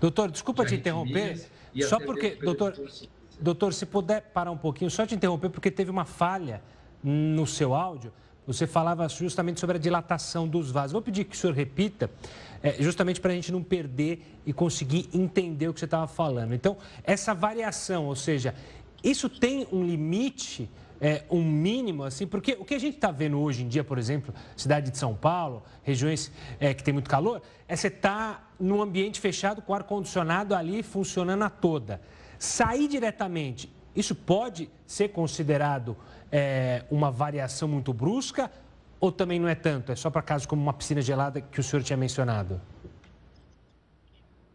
[0.00, 1.46] Doutor, desculpa te interromper,
[1.82, 2.74] só porque, doutor,
[3.40, 6.62] doutor, se puder parar um pouquinho, só te interromper, porque teve uma falha
[7.02, 8.12] no seu áudio.
[8.46, 10.92] Você falava justamente sobre a dilatação dos vasos.
[10.92, 12.10] Vou pedir que o senhor repita,
[12.62, 16.54] é, justamente para a gente não perder e conseguir entender o que você estava falando.
[16.54, 18.54] Então, essa variação, ou seja,
[19.04, 20.68] isso tem um limite
[21.00, 23.98] é, um mínimo, assim, porque o que a gente está vendo hoje em dia, por
[23.98, 28.48] exemplo, cidade de São Paulo, regiões é, que tem muito calor, é você estar tá
[28.58, 32.00] num ambiente fechado com ar-condicionado ali funcionando a toda.
[32.38, 35.96] Sair diretamente, isso pode ser considerado
[36.30, 38.50] é, uma variação muito brusca
[39.00, 39.92] ou também não é tanto?
[39.92, 42.60] É só para casos como uma piscina gelada que o senhor tinha mencionado?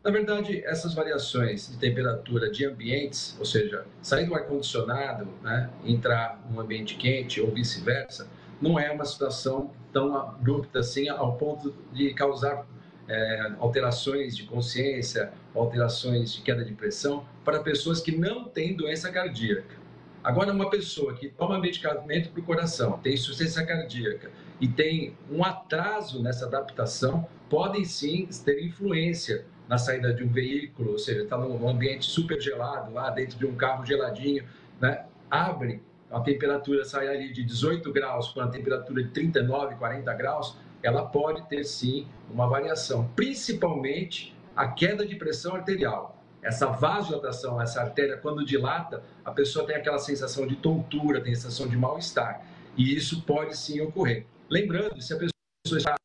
[0.03, 6.41] Na verdade, essas variações de temperatura de ambientes, ou seja, sair do ar-condicionado, né, entrar
[6.49, 8.27] num ambiente quente ou vice-versa,
[8.61, 12.65] não é uma situação tão abrupta assim ao ponto de causar
[13.07, 19.11] é, alterações de consciência, alterações de queda de pressão para pessoas que não têm doença
[19.11, 19.83] cardíaca.
[20.23, 25.43] Agora, uma pessoa que toma medicamento para o coração, tem insuficiência cardíaca e tem um
[25.43, 31.37] atraso nessa adaptação, podem sim ter influência na saída de um veículo, ou seja, está
[31.37, 34.45] num ambiente super gelado, lá dentro de um carro geladinho,
[34.79, 35.05] né?
[35.29, 40.57] abre, a temperatura sai ali de 18 graus para uma temperatura de 39, 40 graus,
[40.83, 46.21] ela pode ter sim uma variação, principalmente a queda de pressão arterial.
[46.41, 51.35] Essa vasodilatação, essa artéria, quando dilata, a pessoa tem aquela sensação de tontura, tem a
[51.35, 52.45] sensação de mal-estar.
[52.75, 54.25] E isso pode sim ocorrer.
[54.49, 55.95] Lembrando, se a pessoa está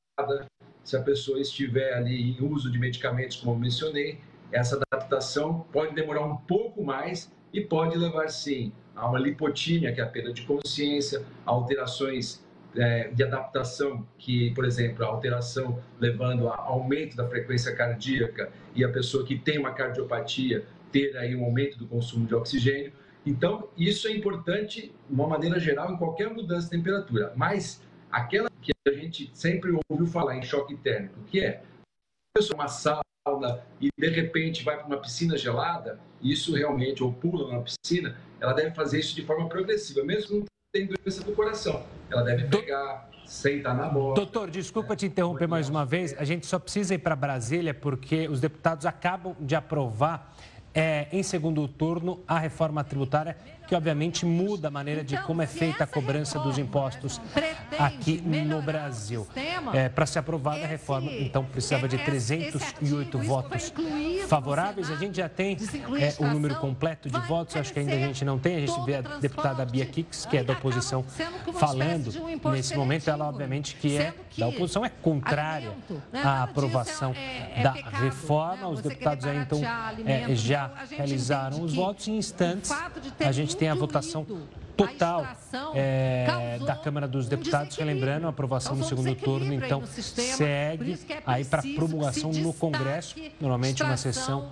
[0.85, 5.95] se a pessoa estiver ali em uso de medicamentos, como eu mencionei, essa adaptação pode
[5.95, 10.33] demorar um pouco mais e pode levar, sim, a uma lipotímia, que é a perda
[10.33, 12.43] de consciência, alterações
[12.77, 18.85] é, de adaptação, que, por exemplo, a alteração levando a aumento da frequência cardíaca e
[18.85, 22.93] a pessoa que tem uma cardiopatia ter aí um aumento do consumo de oxigênio.
[23.25, 27.33] Então, isso é importante, de uma maneira geral, em qualquer mudança de temperatura.
[27.37, 31.63] Mas aquela que a gente sempre ouviu falar em choque térmico, que é
[32.35, 37.13] a pessoa uma sauna e de repente vai para uma piscina gelada, isso realmente, ou
[37.13, 41.33] pula numa piscina, ela deve fazer isso de forma progressiva, mesmo não tendo doença do
[41.33, 41.83] coração.
[42.11, 44.15] Ela deve pegar, sentar na bola.
[44.15, 46.15] Doutor, desculpa te interromper mais uma vez.
[46.19, 50.35] A gente só precisa ir para Brasília porque os deputados acabam de aprovar
[50.75, 53.37] é, em segundo turno a reforma tributária
[53.69, 57.21] que obviamente muda a maneira de então, como é feita a cobrança dos impostos
[57.79, 59.27] aqui no Brasil.
[59.75, 63.73] É, Para ser aprovada a reforma, então precisava de 308 votos
[64.27, 64.91] favoráveis.
[64.91, 65.59] A gente já tem
[66.01, 68.57] é, o número completo de votos, acho que ainda a gente não tem.
[68.57, 71.05] A gente vê a deputada Bia Kicks, que é da oposição,
[71.59, 72.11] falando
[72.51, 73.11] nesse momento.
[73.11, 75.73] Ela, obviamente, que é da oposição, é contrária
[76.11, 76.23] né?
[76.23, 78.69] à aprovação é, é da reforma.
[78.69, 79.61] Os deputados aí, então,
[80.07, 82.09] é, já realizaram os votos.
[82.09, 82.71] Em instantes,
[83.21, 84.25] a gente tem a votação
[84.79, 85.27] total
[85.75, 91.45] é, da Câmara dos Deputados, relembrando a aprovação no segundo turno, então segue é aí
[91.45, 94.49] para promulgação no Congresso, normalmente uma sessão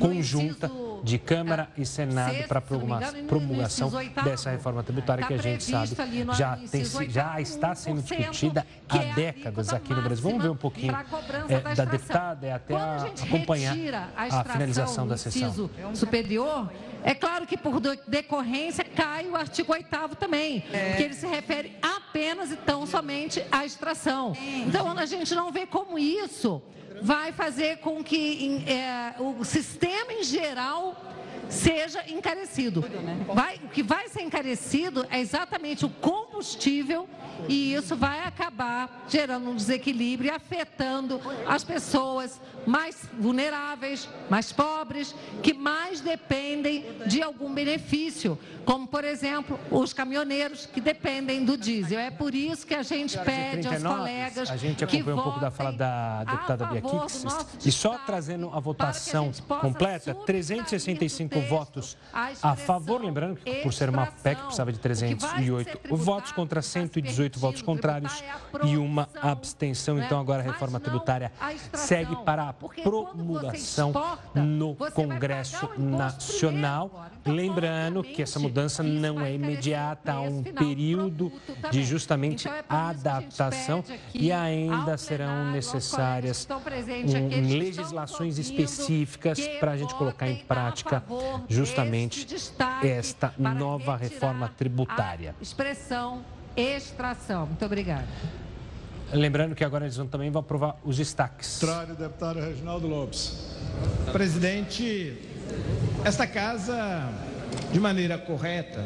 [0.00, 0.70] conjunta
[1.02, 3.90] de Câmara e Senado para promulgação
[4.22, 5.96] dessa reforma tributária que a gente sabe
[6.36, 10.22] já, tem, já está sendo discutida há é décadas aqui no Brasil.
[10.22, 10.96] Vamos ver um pouquinho
[11.48, 13.76] é, da deputada até a, acompanhar
[14.16, 15.68] a finalização da sessão.
[15.92, 16.70] Superior,
[17.04, 20.94] é claro que por decorrência cai o artigo artigo 8 também, é.
[20.96, 24.34] que ele se refere apenas e tão somente à extração.
[24.66, 26.62] Então, a gente não vê como isso
[27.02, 30.96] vai fazer com que é, o sistema em geral
[31.48, 32.84] seja encarecido.
[33.32, 37.08] Vai, o que vai ser encarecido é exatamente o combustível
[37.48, 45.14] e isso vai acabar gerando um desequilíbrio e afetando as pessoas mais vulneráveis, mais pobres,
[45.42, 51.98] que mais dependem de algum benefício, como, por exemplo, os caminhoneiros que dependem do diesel.
[51.98, 55.50] É por isso que a gente pede aos colegas A gente acompanhou um pouco da
[55.50, 57.26] fala da deputada Bia Kix,
[57.64, 61.96] e só trazendo a votação a completa, 365 votos
[62.42, 67.62] a favor, lembrando que por ser uma PEC precisava de 308 votos contra 118 votos
[67.62, 68.22] contrários
[68.64, 69.98] e uma abstenção.
[70.00, 71.32] Então agora a reforma tributária
[71.72, 73.92] segue para a promulgação
[74.34, 77.08] no Congresso Nacional.
[77.24, 81.32] Lembrando que essa mudança não é imediata, há um período
[81.70, 86.46] de justamente adaptação e ainda serão necessárias
[87.46, 91.02] legislações específicas para a gente colocar em prática
[91.48, 92.26] justamente
[92.82, 95.34] esta nova reforma tributária.
[95.40, 96.22] Expressão
[96.56, 97.46] extração.
[97.46, 98.06] Muito obrigada.
[99.12, 101.58] Lembrando que agora eles vão, também vão aprovar os destaques.
[101.60, 103.56] Contrário, deputado Reginaldo Lopes.
[104.12, 105.16] Presidente,
[106.04, 107.08] esta casa,
[107.72, 108.82] de maneira correta,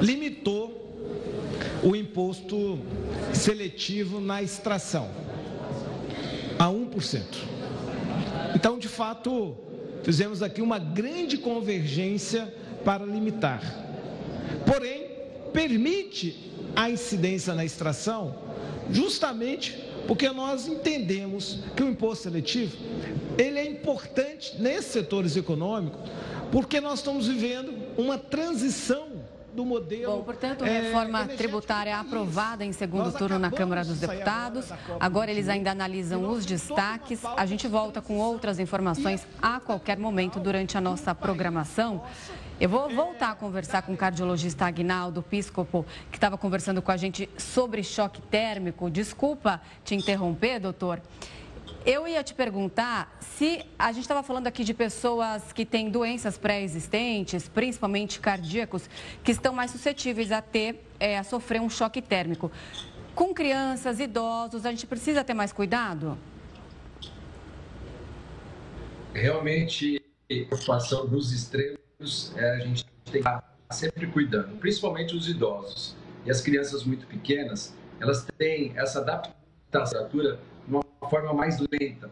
[0.00, 0.80] limitou
[1.82, 2.78] o imposto
[3.34, 5.10] seletivo na extração
[6.58, 7.22] a 1%.
[8.54, 9.56] Então, de fato,
[10.02, 12.52] fizemos aqui uma grande convergência
[12.84, 13.62] para limitar.
[14.66, 15.06] Porém,
[15.52, 18.34] permite a incidência na extração,
[18.90, 19.76] justamente
[20.06, 22.76] porque nós entendemos que o imposto seletivo
[23.38, 26.00] ele é importante nesses setores econômicos,
[26.50, 29.11] porque nós estamos vivendo uma transição
[29.52, 30.16] do modelo.
[30.16, 34.70] Bom, portanto, é, reforma é, tributária aprovada em segundo turno na Câmara dos Deputados.
[34.98, 37.24] Agora eles ainda analisam os destaques.
[37.24, 42.02] A gente volta com outras informações a qualquer momento durante a nossa programação.
[42.60, 46.96] Eu vou voltar a conversar com o cardiologista Agnaldo Piscopo, que estava conversando com a
[46.96, 48.88] gente sobre choque térmico.
[48.88, 51.00] Desculpa te interromper, doutor.
[51.84, 56.38] Eu ia te perguntar se a gente estava falando aqui de pessoas que têm doenças
[56.38, 58.88] pré-existentes, principalmente cardíacos,
[59.24, 62.52] que estão mais suscetíveis a ter, é, a sofrer um choque térmico.
[63.16, 66.16] Com crianças, idosos, a gente precisa ter mais cuidado?
[69.12, 75.28] Realmente, a preocupação dos extremos é, a gente tem que estar sempre cuidando, principalmente os
[75.28, 75.96] idosos.
[76.24, 80.38] E as crianças muito pequenas, elas têm essa adaptação de uma
[81.08, 82.10] forma mais lenta.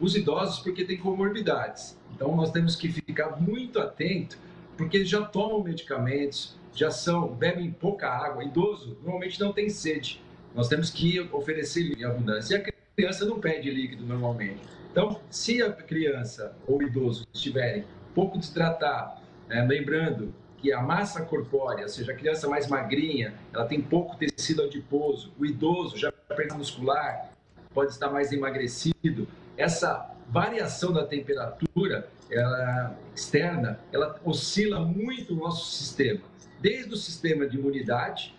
[0.00, 1.98] Os idosos, porque têm comorbidades.
[2.14, 4.38] Então, nós temos que ficar muito atento,
[4.76, 8.42] porque eles já tomam medicamentos, já são, bebem pouca água.
[8.42, 10.22] Idoso normalmente não tem sede.
[10.54, 12.56] Nós temos que oferecer em abundância.
[12.56, 14.60] E a criança não pede líquido normalmente.
[14.90, 21.84] Então, se a criança ou idoso estiverem pouco desidratado, é, lembrando que a massa corpórea,
[21.84, 26.54] ou seja, a criança mais magrinha, ela tem pouco tecido adiposo, o idoso já perda
[26.54, 27.30] muscular
[27.72, 29.26] pode estar mais emagrecido.
[29.56, 36.20] Essa variação da temperatura ela, externa, ela oscila muito no nosso sistema,
[36.60, 38.34] desde o sistema de imunidade,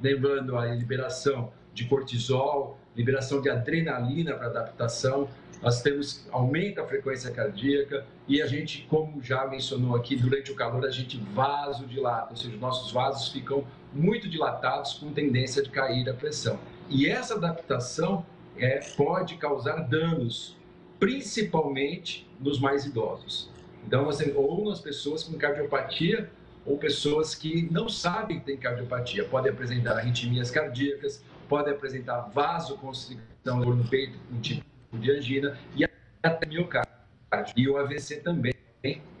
[0.00, 5.28] lembrando a liberação de cortisol, liberação de adrenalina para adaptação,
[5.60, 10.54] nós temos aumenta a frequência cardíaca e a gente, como já mencionou aqui, durante o
[10.54, 16.08] calor a gente vasodilata, ou seja, nossos vasos ficam muito dilatados com tendência de cair
[16.08, 16.58] a pressão.
[16.88, 18.24] E essa adaptação
[18.56, 20.56] é, pode causar danos,
[20.98, 23.50] principalmente nos mais idosos.
[23.86, 26.30] Então, você, ou nas pessoas com cardiopatia
[26.64, 29.24] ou pessoas que não sabem que têm cardiopatia.
[29.24, 35.84] Podem apresentar arritmias cardíacas, podem apresentar vasoconstricção no peito, um tipo de angina e
[36.22, 36.94] até miocárdio.
[37.56, 38.54] E o AVC também,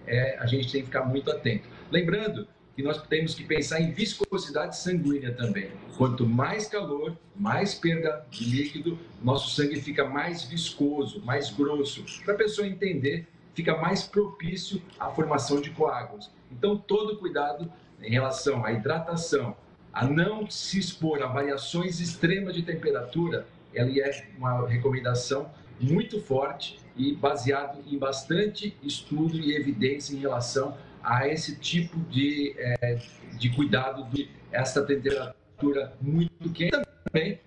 [0.06, 1.68] é, a gente tem que ficar muito atento.
[1.90, 5.70] Lembrando que nós temos que pensar em viscosidade sanguínea também.
[5.96, 12.04] Quanto mais calor, mais perda de líquido, nosso sangue fica mais viscoso, mais grosso.
[12.24, 16.30] Para a pessoa entender, fica mais propício à formação de coágulos.
[16.50, 17.72] Então, todo cuidado
[18.02, 19.56] em relação à hidratação,
[19.92, 25.48] a não se expor a variações extremas de temperatura, ela é uma recomendação
[25.80, 32.54] muito forte e baseado em bastante estudo e evidência em relação a esse tipo de,
[32.56, 32.98] é,
[33.38, 36.82] de cuidado de essa temperatura muito quente.
[37.04, 37.38] Também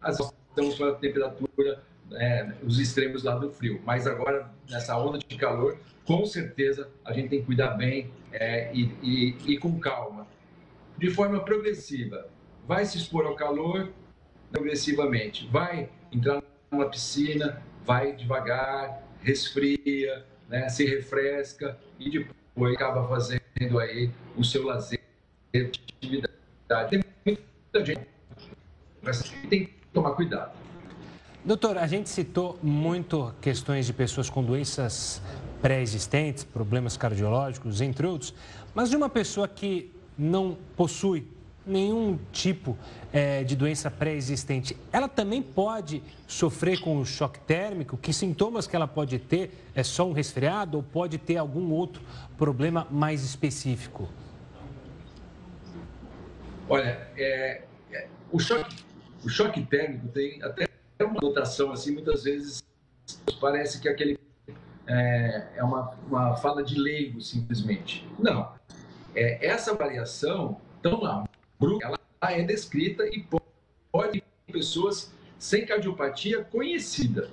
[0.00, 1.82] as estamos com a temperatura
[2.12, 3.80] é, os extremos lá do frio.
[3.84, 8.70] Mas agora nessa onda de calor com certeza a gente tem que cuidar bem é,
[8.74, 10.26] e, e, e com calma.
[10.98, 12.28] De forma progressiva.
[12.66, 13.90] Vai se expor ao calor
[14.50, 22.41] progressivamente, vai entrar numa piscina, vai devagar, resfria, né, se refresca e depois
[22.74, 25.00] acaba fazendo aí o seu lazer,
[25.54, 26.90] atividade.
[26.90, 28.06] Tem muita gente,
[29.02, 30.52] mas tem que tomar cuidado.
[31.44, 35.20] Doutor, a gente citou muito questões de pessoas com doenças
[35.60, 38.32] pré-existentes, problemas cardiológicos, entre outros,
[38.74, 41.26] mas de uma pessoa que não possui
[41.66, 42.76] nenhum tipo
[43.12, 47.96] é, de doença pré-existente, ela também pode sofrer com o choque térmico?
[47.96, 49.50] Que sintomas que ela pode ter?
[49.74, 52.02] É só um resfriado ou pode ter algum outro
[52.36, 54.08] problema mais específico?
[56.68, 58.76] Olha, é, é, o, choque,
[59.24, 60.66] o choque térmico tem até
[61.00, 62.62] uma notação assim, muitas vezes
[63.40, 64.18] parece que aquele
[64.86, 68.08] é, é uma, uma fala de leigo simplesmente.
[68.18, 68.52] Não.
[69.14, 71.04] É, essa variação tão
[71.64, 73.26] abrupta, ela é descrita e
[73.90, 77.30] pode pessoas sem cardiopatia conhecida.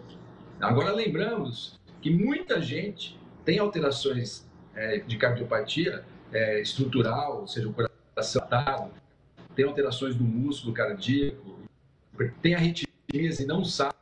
[0.60, 7.74] Agora lembramos que muita gente tem alterações é, de cardiopatia é, estrutural, ou seja, o
[7.74, 8.92] coração atado,
[9.56, 11.60] tem alterações do músculo cardíaco,
[12.42, 13.94] tem arritmia e não sabe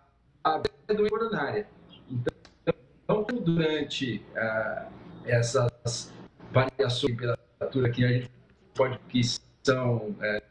[0.88, 1.68] é doença coronária.
[2.10, 4.88] Então, durante ah,
[5.26, 6.14] essas
[6.52, 8.32] variações de temperatura que a gente
[8.74, 9.20] pode que
[9.68, 10.42] são é,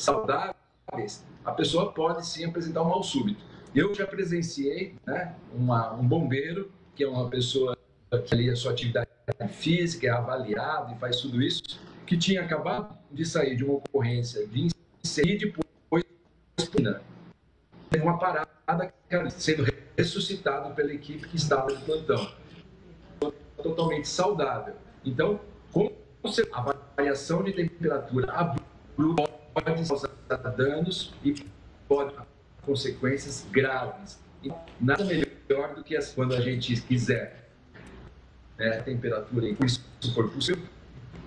[0.00, 3.44] saudáveis, a pessoa pode sim apresentar um mal súbito.
[3.72, 7.78] Eu já presenciei né, uma, um bombeiro, que é uma pessoa
[8.26, 9.08] que ali a sua atividade
[9.50, 11.62] física é avaliada e faz tudo isso,
[12.04, 14.68] que tinha acabado de sair de uma ocorrência de
[15.04, 16.04] incêndio e depois
[17.90, 18.48] teve uma parada
[19.36, 19.64] sendo
[19.96, 22.32] ressuscitado pela equipe que estava no plantão.
[23.62, 24.74] Totalmente saudável.
[25.04, 25.40] Então,
[25.72, 25.92] com
[26.22, 30.08] a variação de temperatura abrupta pode causar
[30.56, 31.32] danos e
[31.86, 32.22] pode ter
[32.62, 34.18] consequências graves.
[34.42, 37.48] E nada melhor do que as, quando a gente quiser
[38.58, 39.80] né, temperatura, e isso
[40.12, 40.64] for possível,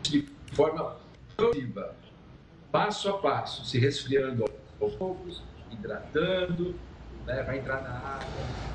[0.03, 0.97] de forma
[1.38, 1.95] progressiva,
[2.69, 4.43] passo a passo, se resfriando
[4.80, 5.41] aos poucos,
[5.72, 6.76] hidratando,
[7.26, 8.28] né, vai entrar na água.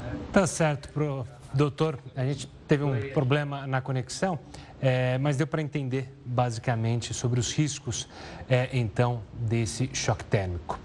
[0.02, 0.18] Né?
[0.32, 1.26] Tá certo, pro
[1.56, 1.98] doutor.
[2.14, 4.38] A gente teve um problema na conexão,
[4.80, 8.08] é, mas deu para entender basicamente sobre os riscos,
[8.48, 10.78] é, então, desse choque térmico.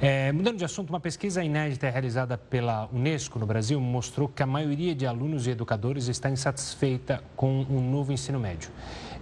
[0.00, 4.46] É, mudando de assunto, uma pesquisa inédita realizada pela Unesco no Brasil mostrou que a
[4.46, 8.68] maioria de alunos e educadores está insatisfeita com o novo ensino médio.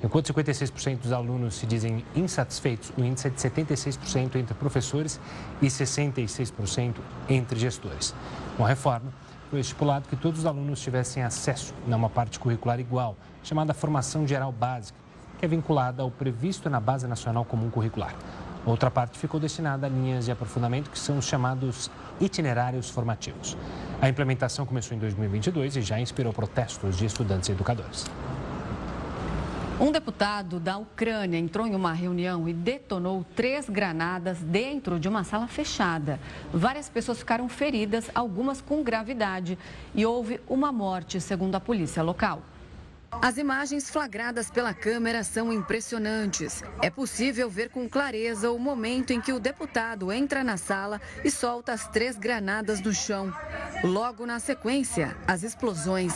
[0.03, 5.21] Enquanto 56% dos alunos se dizem insatisfeitos, o índice é de 76% entre professores
[5.61, 6.95] e 66%
[7.29, 8.15] entre gestores.
[8.57, 9.13] Com a reforma,
[9.51, 14.25] foi estipulado que todos os alunos tivessem acesso a uma parte curricular igual, chamada Formação
[14.25, 14.97] Geral Básica,
[15.39, 18.15] que é vinculada ao previsto na Base Nacional Comum Curricular.
[18.65, 21.91] Outra parte ficou destinada a linhas de aprofundamento, que são os chamados
[22.21, 23.57] itinerários formativos.
[24.01, 28.07] A implementação começou em 2022 e já inspirou protestos de estudantes e educadores.
[29.81, 35.25] Um deputado da Ucrânia entrou em uma reunião e detonou três granadas dentro de uma
[35.25, 36.21] sala fechada.
[36.53, 39.59] Várias pessoas ficaram feridas, algumas com gravidade,
[39.95, 42.43] e houve uma morte, segundo a polícia local.
[43.23, 46.63] As imagens flagradas pela câmera são impressionantes.
[46.83, 51.31] É possível ver com clareza o momento em que o deputado entra na sala e
[51.31, 53.33] solta as três granadas no chão.
[53.83, 56.13] Logo na sequência, as explosões.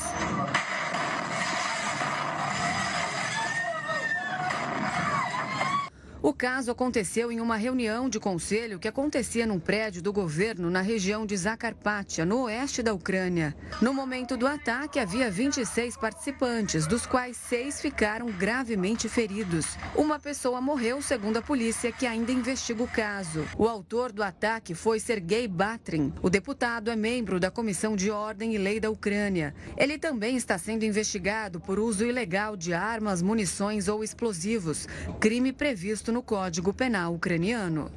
[6.25, 10.81] O caso aconteceu em uma reunião de conselho que acontecia num prédio do governo na
[10.81, 13.55] região de Zakarpattia, no oeste da Ucrânia.
[13.79, 19.77] No momento do ataque, havia 26 participantes, dos quais seis ficaram gravemente feridos.
[19.95, 23.47] Uma pessoa morreu, segundo a polícia, que ainda investiga o caso.
[23.59, 26.11] O autor do ataque foi Sergei Batrin.
[26.23, 29.55] O deputado é membro da Comissão de Ordem e Lei da Ucrânia.
[29.77, 34.89] Ele também está sendo investigado por uso ilegal de armas, munições ou explosivos,
[35.21, 37.91] crime previsto no Código Penal ucraniano.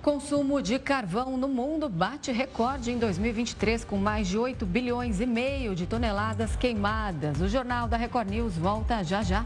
[0.00, 5.26] Consumo de carvão no mundo bate recorde em 2023 com mais de 8 bilhões e
[5.26, 7.40] meio de toneladas queimadas.
[7.40, 9.44] O Jornal da Record News volta já já.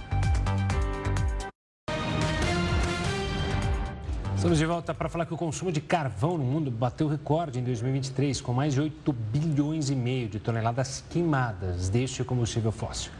[4.37, 7.65] Estamos de volta para falar que o consumo de carvão no mundo bateu recorde em
[7.65, 13.13] 2023, com mais de 8 bilhões e meio de toneladas queimadas deste combustível fóssil.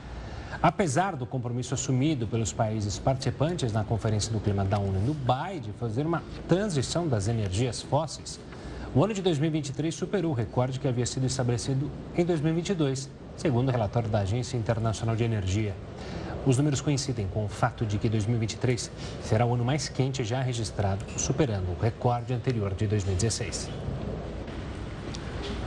[0.63, 5.59] Apesar do compromisso assumido pelos países participantes na Conferência do Clima da ONU em Dubai
[5.59, 8.39] de fazer uma transição das energias fósseis,
[8.95, 13.09] o ano de 2023 superou o recorde que havia sido estabelecido em 2022,
[13.39, 15.75] segundo o relatório da Agência Internacional de Energia.
[16.45, 18.91] Os números coincidem com o fato de que 2023
[19.23, 23.71] será o ano mais quente já registrado, superando o recorde anterior de 2016.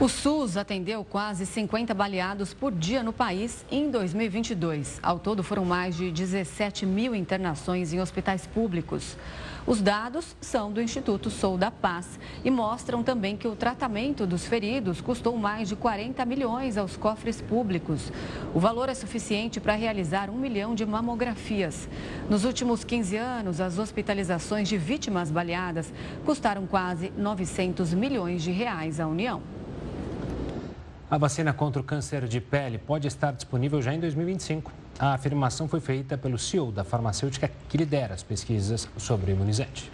[0.00, 4.98] O SUS atendeu quase 50 baleados por dia no país em 2022.
[5.00, 9.16] Ao todo, foram mais de 17 mil internações em hospitais públicos.
[9.64, 14.44] Os dados são do Instituto Sou da Paz e mostram também que o tratamento dos
[14.44, 18.12] feridos custou mais de 40 milhões aos cofres públicos.
[18.52, 21.88] O valor é suficiente para realizar um milhão de mamografias.
[22.28, 28.98] Nos últimos 15 anos, as hospitalizações de vítimas baleadas custaram quase 900 milhões de reais
[28.98, 29.40] à União.
[31.10, 34.72] A vacina contra o câncer de pele pode estar disponível já em 2025.
[34.98, 39.90] A afirmação foi feita pelo CEO da farmacêutica que lidera as pesquisas sobre o imunizante.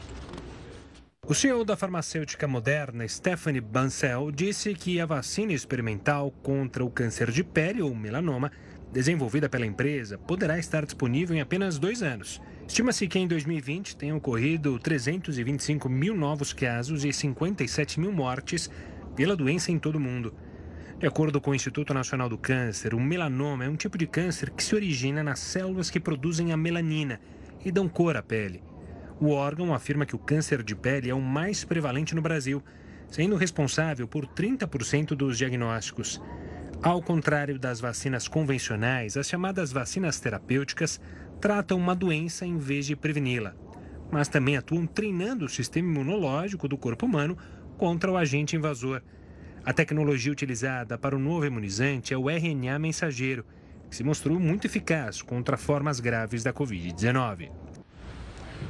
[1.26, 7.30] O CEO da farmacêutica moderna, Stephanie Bancel, disse que a vacina experimental contra o câncer
[7.32, 8.50] de pele ou melanoma,
[8.92, 12.40] desenvolvida pela empresa, poderá estar disponível em apenas dois anos.
[12.66, 18.70] Estima-se que em 2020 tenham ocorrido 325 mil novos casos e 57 mil mortes
[19.16, 20.32] pela doença em todo o mundo.
[21.00, 24.50] De acordo com o Instituto Nacional do Câncer, o melanoma é um tipo de câncer
[24.50, 27.18] que se origina nas células que produzem a melanina
[27.64, 28.62] e dão cor à pele.
[29.18, 32.62] O órgão afirma que o câncer de pele é o mais prevalente no Brasil,
[33.08, 36.20] sendo responsável por 30% dos diagnósticos.
[36.82, 41.00] Ao contrário das vacinas convencionais, as chamadas vacinas terapêuticas
[41.40, 43.54] tratam uma doença em vez de preveni-la,
[44.12, 47.38] mas também atuam treinando o sistema imunológico do corpo humano
[47.78, 49.00] contra o agente invasor.
[49.64, 53.44] A tecnologia utilizada para o novo imunizante é o RNA mensageiro,
[53.90, 57.50] que se mostrou muito eficaz contra formas graves da Covid-19.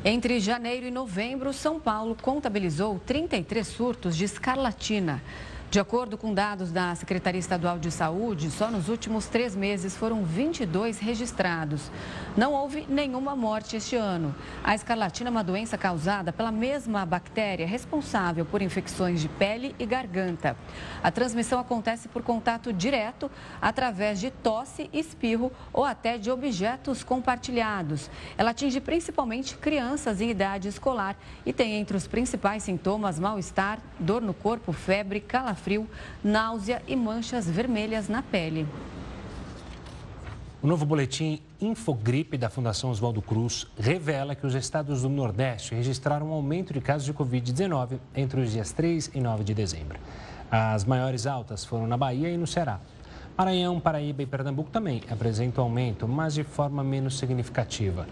[0.05, 5.23] Entre janeiro e novembro, São Paulo contabilizou 33 surtos de escarlatina.
[5.71, 10.25] De acordo com dados da Secretaria Estadual de Saúde, só nos últimos três meses foram
[10.25, 11.93] 22 registrados.
[12.37, 14.35] Não houve nenhuma morte este ano.
[14.65, 19.87] A escarlatina é uma doença causada pela mesma bactéria responsável por infecções de pele e
[19.87, 20.57] garganta.
[21.05, 23.31] A transmissão acontece por contato direto
[23.63, 28.11] através de tosse, espirro ou até de objetos compartilhados.
[28.37, 31.17] Ela atinge principalmente crianças em idade escolar
[31.47, 35.87] e tem entre os principais sintomas mal-estar, dor no corpo, febre, calafrio frio,
[36.25, 38.67] náusea e manchas vermelhas na pele.
[40.63, 46.31] O novo boletim Infogripe da Fundação Oswaldo Cruz revela que os estados do Nordeste registraram
[46.31, 49.99] um aumento de casos de Covid-19 entre os dias 3 e 9 de dezembro.
[50.51, 52.81] As maiores altas foram na Bahia e no Ceará.
[53.39, 58.07] Maranhão, Paraíba e Pernambuco também apresentam aumento, mas de forma menos significativa.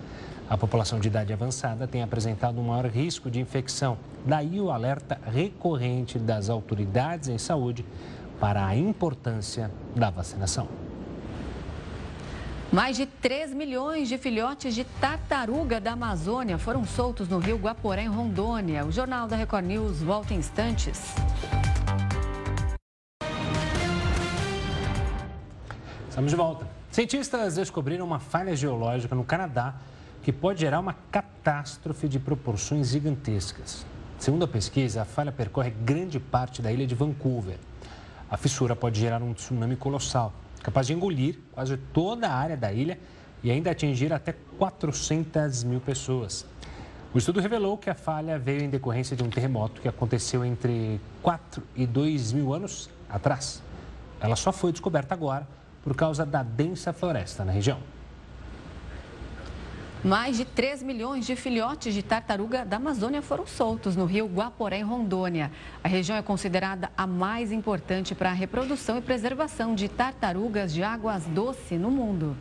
[0.51, 3.99] A população de idade avançada tem apresentado um maior risco de infecção.
[4.25, 7.85] Daí o alerta recorrente das autoridades em saúde
[8.41, 10.67] para a importância da vacinação.
[12.73, 18.05] Mais de 3 milhões de filhotes de tartaruga da Amazônia foram soltos no rio Guaporé,
[18.05, 18.87] em Rondônia.
[18.87, 21.15] O Jornal da Record News volta em instantes.
[26.09, 26.67] Estamos de volta.
[26.91, 29.75] Cientistas descobriram uma falha geológica no Canadá
[30.29, 33.87] que pode gerar uma catástrofe de proporções gigantescas.
[34.19, 37.57] Segundo a pesquisa, a falha percorre grande parte da ilha de Vancouver.
[38.31, 42.71] A fissura pode gerar um tsunami colossal, capaz de engolir quase toda a área da
[42.71, 42.99] ilha
[43.43, 46.45] e ainda atingir até 400 mil pessoas.
[47.15, 51.01] O estudo revelou que a falha veio em decorrência de um terremoto que aconteceu entre
[51.23, 53.63] 4 e 2 mil anos atrás.
[54.21, 55.49] Ela só foi descoberta agora
[55.83, 57.79] por causa da densa floresta na região.
[60.05, 64.81] Mais de 3 milhões de filhotes de tartaruga da Amazônia foram soltos no rio Guaporé,
[64.81, 65.51] Rondônia.
[65.83, 70.85] A região é considerada a mais importante para a reprodução e preservação de tartarugas de
[70.85, 72.37] águas doces no mundo.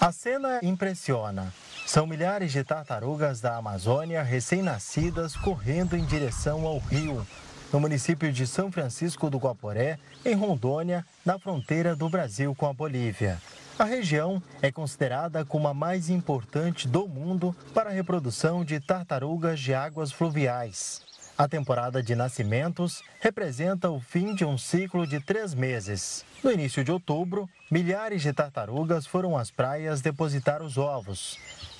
[0.00, 1.52] A cena impressiona.
[1.84, 7.26] São milhares de tartarugas da Amazônia recém-nascidas correndo em direção ao rio.
[7.72, 12.72] No município de São Francisco do Guaporé, em Rondônia, na fronteira do Brasil com a
[12.72, 13.40] Bolívia.
[13.76, 19.58] A região é considerada como a mais importante do mundo para a reprodução de tartarugas
[19.58, 21.02] de águas fluviais.
[21.36, 26.24] A temporada de nascimentos representa o fim de um ciclo de três meses.
[26.44, 31.36] No início de outubro, milhares de tartarugas foram às praias depositar os ovos.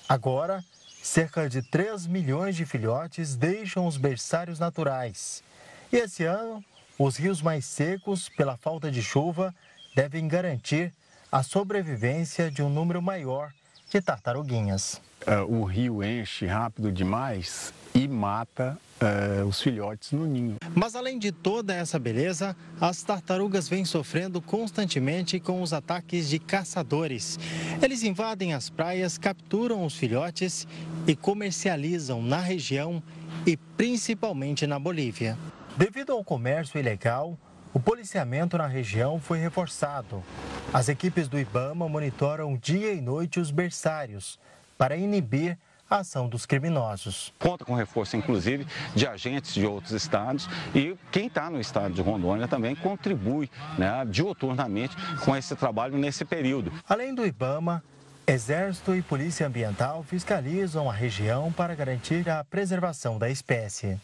[0.08, 0.64] Agora,
[1.00, 5.44] cerca de 3 milhões de filhotes deixam os berçários naturais.
[5.92, 6.64] E esse ano,
[6.98, 9.54] os rios mais secos, pela falta de chuva,
[9.94, 10.92] devem garantir
[11.34, 13.52] a sobrevivência de um número maior
[13.90, 15.02] de tartaruguinhas.
[15.26, 20.58] Uh, o rio enche rápido demais e mata uh, os filhotes no ninho.
[20.76, 26.38] Mas além de toda essa beleza, as tartarugas vêm sofrendo constantemente com os ataques de
[26.38, 27.36] caçadores.
[27.82, 30.68] Eles invadem as praias, capturam os filhotes
[31.04, 33.02] e comercializam na região
[33.44, 35.36] e principalmente na Bolívia.
[35.76, 37.36] Devido ao comércio ilegal,
[37.74, 40.22] o policiamento na região foi reforçado.
[40.72, 44.38] As equipes do Ibama monitoram dia e noite os berçários
[44.78, 45.58] para inibir
[45.90, 47.34] a ação dos criminosos.
[47.38, 48.64] Conta com reforço, inclusive,
[48.94, 54.04] de agentes de outros estados e quem está no estado de Rondônia também contribui né,
[54.08, 56.72] diuturnamente com esse trabalho nesse período.
[56.88, 57.82] Além do IBAMA,
[58.26, 64.00] Exército e Polícia Ambiental fiscalizam a região para garantir a preservação da espécie.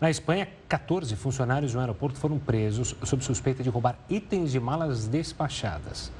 [0.00, 5.08] Na Espanha, 14 funcionários do aeroporto foram presos sob suspeita de roubar itens de malas
[5.08, 6.12] despachadas.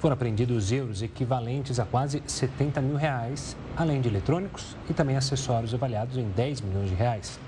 [0.00, 5.72] Foram apreendidos euros equivalentes a quase 70 mil reais, além de eletrônicos e também acessórios
[5.72, 7.38] avaliados em 10 milhões de reais.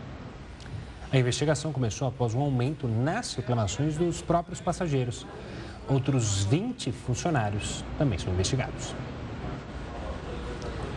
[1.10, 5.26] A investigação começou após um aumento nas reclamações dos próprios passageiros.
[5.88, 8.94] Outros 20 funcionários também são investigados.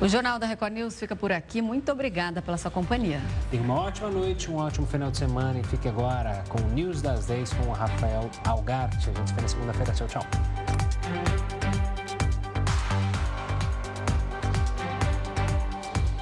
[0.02, 1.62] O Jornal da Record News fica por aqui.
[1.62, 3.22] Muito obrigada pela sua companhia.
[3.50, 7.02] Tenha uma ótima noite, um ótimo final de semana e fique agora com o News
[7.02, 9.10] das 10 com o Rafael Algarte.
[9.10, 9.94] A gente vê na segunda-feira.
[9.94, 11.55] Tchau, tchau.